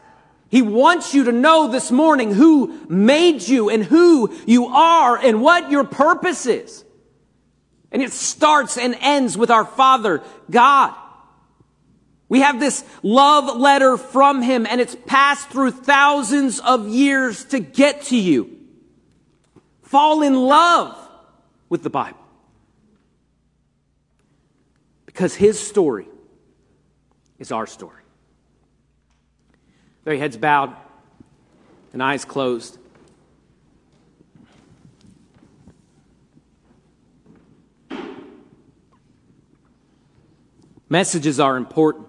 He 0.49 0.61
wants 0.61 1.13
you 1.13 1.23
to 1.23 1.31
know 1.31 1.69
this 1.69 1.91
morning 1.91 2.33
who 2.33 2.85
made 2.89 3.47
you 3.47 3.69
and 3.69 3.85
who 3.85 4.33
you 4.47 4.65
are 4.65 5.15
and 5.15 5.41
what 5.41 5.71
your 5.71 5.85
purpose 5.85 6.45
is. 6.45 6.83
And 7.89 8.01
it 8.01 8.11
starts 8.11 8.77
and 8.77 8.97
ends 8.99 9.37
with 9.37 9.49
our 9.49 9.63
Father, 9.63 10.21
God. 10.51 10.93
We 12.27 12.41
have 12.41 12.59
this 12.59 12.83
love 13.01 13.57
letter 13.57 13.95
from 13.95 14.41
Him 14.41 14.65
and 14.65 14.81
it's 14.81 14.97
passed 15.05 15.47
through 15.51 15.71
thousands 15.71 16.59
of 16.59 16.89
years 16.89 17.45
to 17.45 17.59
get 17.61 18.01
to 18.07 18.17
you. 18.17 18.57
Fall 19.83 20.21
in 20.21 20.35
love 20.35 21.05
with 21.69 21.83
the 21.83 21.89
Bible. 21.89 22.19
Because 25.05 25.35
his 25.35 25.59
story 25.59 26.07
is 27.37 27.51
our 27.51 27.67
story. 27.67 28.03
Very 30.03 30.19
heads 30.19 30.37
bowed 30.37 30.75
and 31.93 32.01
eyes 32.01 32.25
closed. 32.25 32.77
Messages 40.89 41.39
are 41.39 41.55
important. 41.55 42.07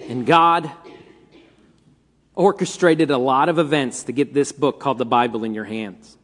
And 0.00 0.26
God 0.26 0.70
orchestrated 2.38 3.10
a 3.10 3.18
lot 3.18 3.48
of 3.48 3.58
events 3.58 4.04
to 4.04 4.12
get 4.12 4.32
this 4.32 4.52
book 4.52 4.78
called 4.78 4.96
the 4.96 5.04
Bible 5.04 5.42
in 5.42 5.54
your 5.54 5.64
hands. 5.64 6.16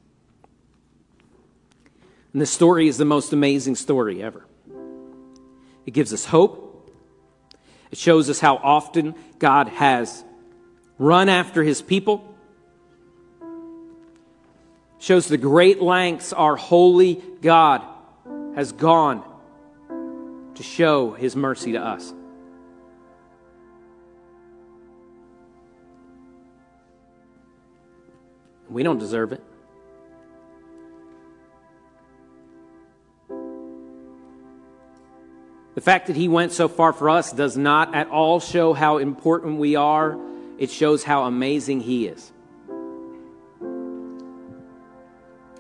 And 2.33 2.40
this 2.40 2.53
story 2.53 2.87
is 2.87 2.98
the 2.98 3.05
most 3.05 3.33
amazing 3.33 3.74
story 3.74 4.22
ever. 4.22 4.46
It 5.85 5.90
gives 5.90 6.12
us 6.12 6.24
hope. 6.24 6.88
It 7.90 7.98
shows 7.98 8.31
us 8.31 8.38
how 8.38 8.57
often 8.59 9.16
God 9.40 9.68
has 9.68 10.24
run 10.98 11.29
after 11.29 11.64
his 11.64 11.83
people. 11.83 12.33
Shows 15.00 15.27
the 15.27 15.37
great 15.37 15.83
lengths 15.83 16.33
our 16.33 16.55
holy 16.55 17.20
God 17.42 17.83
has 18.55 18.70
gone 18.70 19.24
to 20.55 20.62
show 20.62 21.11
his 21.11 21.35
mercy 21.35 21.72
to 21.72 21.81
us. 21.81 22.14
We 28.74 28.82
don't 28.82 28.98
deserve 28.98 29.30
it. 29.30 29.40
The 35.76 35.80
fact 35.80 36.08
that 36.08 36.16
he 36.16 36.26
went 36.26 36.50
so 36.50 36.66
far 36.66 36.92
for 36.92 37.08
us 37.08 37.30
does 37.30 37.56
not 37.56 37.94
at 37.94 38.08
all 38.08 38.40
show 38.40 38.72
how 38.72 38.98
important 38.98 39.58
we 39.58 39.76
are. 39.76 40.18
It 40.58 40.70
shows 40.70 41.04
how 41.04 41.22
amazing 41.22 41.82
he 41.82 42.08
is. 42.08 42.32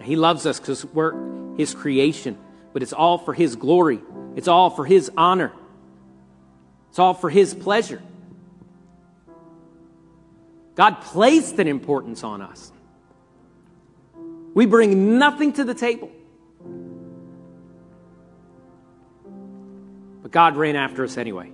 He 0.02 0.16
loves 0.16 0.44
us 0.44 0.58
because 0.58 0.84
we're 0.84 1.14
his 1.56 1.72
creation, 1.72 2.36
but 2.72 2.82
it's 2.82 2.92
all 2.92 3.18
for 3.18 3.32
his 3.32 3.54
glory, 3.54 4.00
it's 4.34 4.48
all 4.48 4.70
for 4.70 4.84
his 4.84 5.08
honor, 5.16 5.52
it's 6.90 6.98
all 6.98 7.14
for 7.14 7.30
his 7.30 7.54
pleasure. 7.54 8.02
God 10.74 11.00
placed 11.00 11.60
an 11.60 11.68
importance 11.68 12.24
on 12.24 12.42
us. 12.42 12.72
We 14.54 14.66
bring 14.66 15.18
nothing 15.18 15.52
to 15.54 15.64
the 15.64 15.74
table. 15.74 16.10
But 20.22 20.30
God 20.30 20.56
ran 20.56 20.76
after 20.76 21.04
us 21.04 21.18
anyway. 21.18 21.50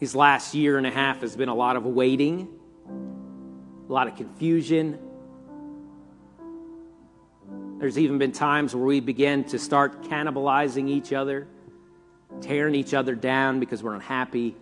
These 0.00 0.16
last 0.16 0.52
year 0.54 0.78
and 0.78 0.86
a 0.86 0.90
half 0.90 1.20
has 1.20 1.36
been 1.36 1.48
a 1.48 1.54
lot 1.54 1.76
of 1.76 1.86
waiting, 1.86 2.48
a 3.88 3.92
lot 3.92 4.08
of 4.08 4.16
confusion. 4.16 4.98
There's 7.78 7.96
even 7.98 8.18
been 8.18 8.32
times 8.32 8.74
where 8.74 8.84
we 8.84 8.98
begin 8.98 9.44
to 9.44 9.60
start 9.60 10.02
cannibalizing 10.02 10.88
each 10.88 11.12
other, 11.12 11.46
tearing 12.40 12.74
each 12.74 12.94
other 12.94 13.14
down 13.14 13.60
because 13.60 13.82
we're 13.82 13.94
unhappy. 13.94 14.56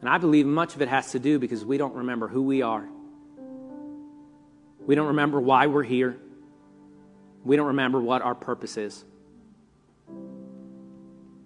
And 0.00 0.08
I 0.08 0.18
believe 0.18 0.46
much 0.46 0.74
of 0.74 0.82
it 0.82 0.88
has 0.88 1.12
to 1.12 1.18
do 1.18 1.38
because 1.38 1.64
we 1.64 1.76
don't 1.76 1.94
remember 1.94 2.26
who 2.26 2.42
we 2.42 2.62
are. 2.62 2.88
We 4.86 4.94
don't 4.94 5.08
remember 5.08 5.40
why 5.40 5.66
we're 5.66 5.82
here. 5.82 6.16
We 7.44 7.56
don't 7.56 7.68
remember 7.68 8.00
what 8.00 8.22
our 8.22 8.34
purpose 8.34 8.76
is. 8.76 9.04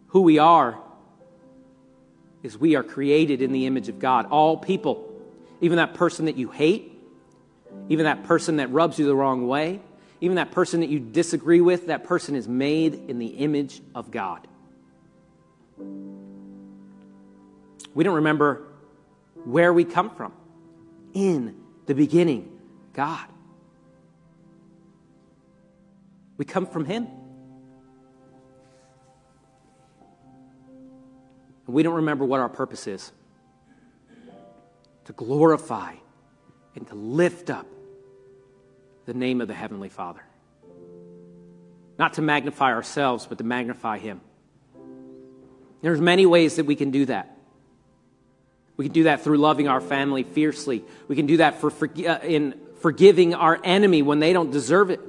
Who 0.08 0.20
we 0.20 0.38
are 0.38 0.80
is 2.44 2.56
we 2.56 2.76
are 2.76 2.84
created 2.84 3.42
in 3.42 3.52
the 3.52 3.66
image 3.66 3.88
of 3.88 3.98
God. 3.98 4.26
All 4.26 4.56
people, 4.56 5.12
even 5.60 5.76
that 5.76 5.94
person 5.94 6.26
that 6.26 6.36
you 6.36 6.50
hate, 6.50 6.92
even 7.88 8.04
that 8.04 8.24
person 8.24 8.56
that 8.56 8.70
rubs 8.70 8.98
you 8.98 9.06
the 9.06 9.16
wrong 9.16 9.48
way, 9.48 9.80
even 10.24 10.36
that 10.36 10.52
person 10.52 10.80
that 10.80 10.88
you 10.88 10.98
disagree 10.98 11.60
with, 11.60 11.88
that 11.88 12.04
person 12.04 12.34
is 12.34 12.48
made 12.48 12.94
in 13.08 13.18
the 13.18 13.26
image 13.26 13.82
of 13.94 14.10
God. 14.10 14.48
We 17.94 18.04
don't 18.04 18.14
remember 18.14 18.66
where 19.44 19.70
we 19.70 19.84
come 19.84 20.08
from. 20.08 20.32
In 21.12 21.54
the 21.84 21.94
beginning, 21.94 22.58
God. 22.94 23.26
We 26.38 26.46
come 26.46 26.66
from 26.66 26.86
Him. 26.86 27.06
And 31.66 31.74
we 31.74 31.82
don't 31.82 31.96
remember 31.96 32.24
what 32.24 32.40
our 32.40 32.48
purpose 32.48 32.86
is 32.86 33.12
to 35.04 35.12
glorify 35.12 35.96
and 36.74 36.88
to 36.88 36.94
lift 36.94 37.50
up 37.50 37.66
the 39.06 39.14
name 39.14 39.40
of 39.40 39.48
the 39.48 39.54
Heavenly 39.54 39.88
Father. 39.88 40.22
Not 41.98 42.14
to 42.14 42.22
magnify 42.22 42.72
ourselves, 42.72 43.26
but 43.26 43.38
to 43.38 43.44
magnify 43.44 43.98
Him. 43.98 44.20
There's 45.82 46.00
many 46.00 46.26
ways 46.26 46.56
that 46.56 46.66
we 46.66 46.76
can 46.76 46.90
do 46.90 47.06
that. 47.06 47.36
We 48.76 48.86
can 48.86 48.92
do 48.92 49.04
that 49.04 49.22
through 49.22 49.38
loving 49.38 49.68
our 49.68 49.80
family 49.80 50.24
fiercely. 50.24 50.84
We 51.06 51.14
can 51.14 51.26
do 51.26 51.36
that 51.36 51.60
for, 51.60 51.70
for, 51.70 51.88
uh, 51.88 52.18
in 52.20 52.58
forgiving 52.80 53.34
our 53.34 53.60
enemy 53.62 54.02
when 54.02 54.18
they 54.18 54.32
don't 54.32 54.50
deserve 54.50 54.90
it. 54.90 55.00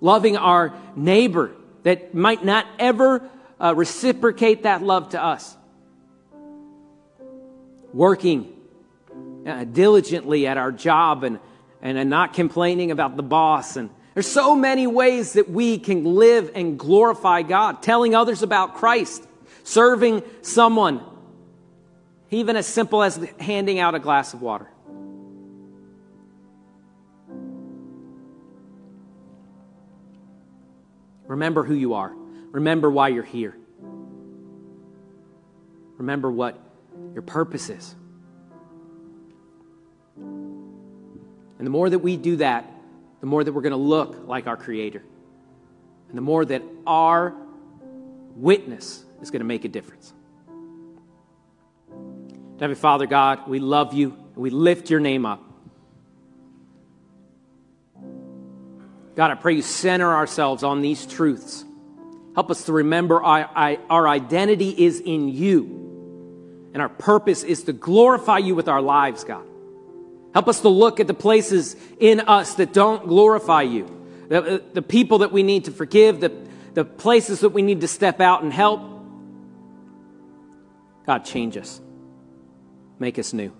Loving 0.00 0.36
our 0.36 0.74
neighbor 0.94 1.50
that 1.82 2.14
might 2.14 2.44
not 2.44 2.66
ever 2.78 3.28
uh, 3.60 3.74
reciprocate 3.74 4.62
that 4.62 4.82
love 4.82 5.10
to 5.10 5.22
us. 5.22 5.56
Working 7.92 8.52
uh, 9.44 9.64
diligently 9.64 10.46
at 10.46 10.56
our 10.56 10.70
job 10.70 11.24
and, 11.24 11.40
and, 11.82 11.98
and 11.98 12.10
not 12.10 12.34
complaining 12.34 12.90
about 12.90 13.16
the 13.16 13.22
boss. 13.22 13.76
And 13.76 13.90
there's 14.14 14.26
so 14.26 14.54
many 14.54 14.86
ways 14.86 15.34
that 15.34 15.50
we 15.50 15.78
can 15.78 16.04
live 16.04 16.50
and 16.54 16.78
glorify 16.78 17.42
God. 17.42 17.82
Telling 17.82 18.14
others 18.14 18.42
about 18.42 18.74
Christ. 18.74 19.26
Serving 19.64 20.22
someone 20.42 21.00
even 22.30 22.56
as 22.56 22.66
simple 22.66 23.02
as 23.02 23.16
handing 23.40 23.78
out 23.78 23.94
a 23.94 23.98
glass 23.98 24.34
of 24.34 24.42
water. 24.42 24.68
Remember 31.26 31.62
who 31.62 31.74
you 31.74 31.94
are. 31.94 32.14
Remember 32.52 32.90
why 32.90 33.08
you're 33.08 33.22
here. 33.22 33.56
Remember 35.98 36.30
what 36.30 36.58
your 37.12 37.22
purpose 37.22 37.68
is. 37.70 37.94
And 41.58 41.66
the 41.66 41.70
more 41.70 41.90
that 41.90 41.98
we 41.98 42.16
do 42.16 42.36
that, 42.36 42.70
the 43.20 43.26
more 43.26 43.42
that 43.42 43.52
we're 43.52 43.62
going 43.62 43.72
to 43.72 43.76
look 43.76 44.26
like 44.26 44.46
our 44.46 44.56
Creator. 44.56 45.02
And 46.08 46.16
the 46.16 46.22
more 46.22 46.44
that 46.44 46.62
our 46.86 47.34
witness 48.36 49.04
is 49.20 49.30
going 49.30 49.40
to 49.40 49.46
make 49.46 49.64
a 49.64 49.68
difference. 49.68 50.12
Heavenly 52.54 52.76
Father 52.76 53.06
God, 53.06 53.48
we 53.48 53.58
love 53.58 53.92
you 53.94 54.10
and 54.10 54.36
we 54.36 54.50
lift 54.50 54.90
your 54.90 55.00
name 55.00 55.26
up. 55.26 55.44
God, 59.16 59.32
I 59.32 59.34
pray 59.34 59.54
you 59.54 59.62
center 59.62 60.14
ourselves 60.14 60.62
on 60.62 60.80
these 60.80 61.04
truths. 61.04 61.64
Help 62.36 62.52
us 62.52 62.66
to 62.66 62.72
remember 62.72 63.20
our, 63.20 63.76
our 63.90 64.06
identity 64.06 64.70
is 64.70 65.00
in 65.00 65.28
you, 65.28 66.70
and 66.72 66.80
our 66.80 66.88
purpose 66.88 67.42
is 67.42 67.64
to 67.64 67.72
glorify 67.72 68.38
you 68.38 68.54
with 68.54 68.68
our 68.68 68.80
lives, 68.80 69.24
God. 69.24 69.47
Help 70.34 70.48
us 70.48 70.60
to 70.60 70.68
look 70.68 71.00
at 71.00 71.06
the 71.06 71.14
places 71.14 71.76
in 71.98 72.20
us 72.20 72.54
that 72.54 72.72
don't 72.72 73.06
glorify 73.06 73.62
you, 73.62 73.88
the, 74.28 74.56
uh, 74.56 74.58
the 74.74 74.82
people 74.82 75.18
that 75.18 75.32
we 75.32 75.42
need 75.42 75.64
to 75.64 75.70
forgive, 75.70 76.20
the, 76.20 76.32
the 76.74 76.84
places 76.84 77.40
that 77.40 77.50
we 77.50 77.62
need 77.62 77.80
to 77.80 77.88
step 77.88 78.20
out 78.20 78.42
and 78.42 78.52
help. 78.52 78.80
God, 81.06 81.24
change 81.24 81.56
us. 81.56 81.80
Make 82.98 83.18
us 83.18 83.32
new. 83.32 83.52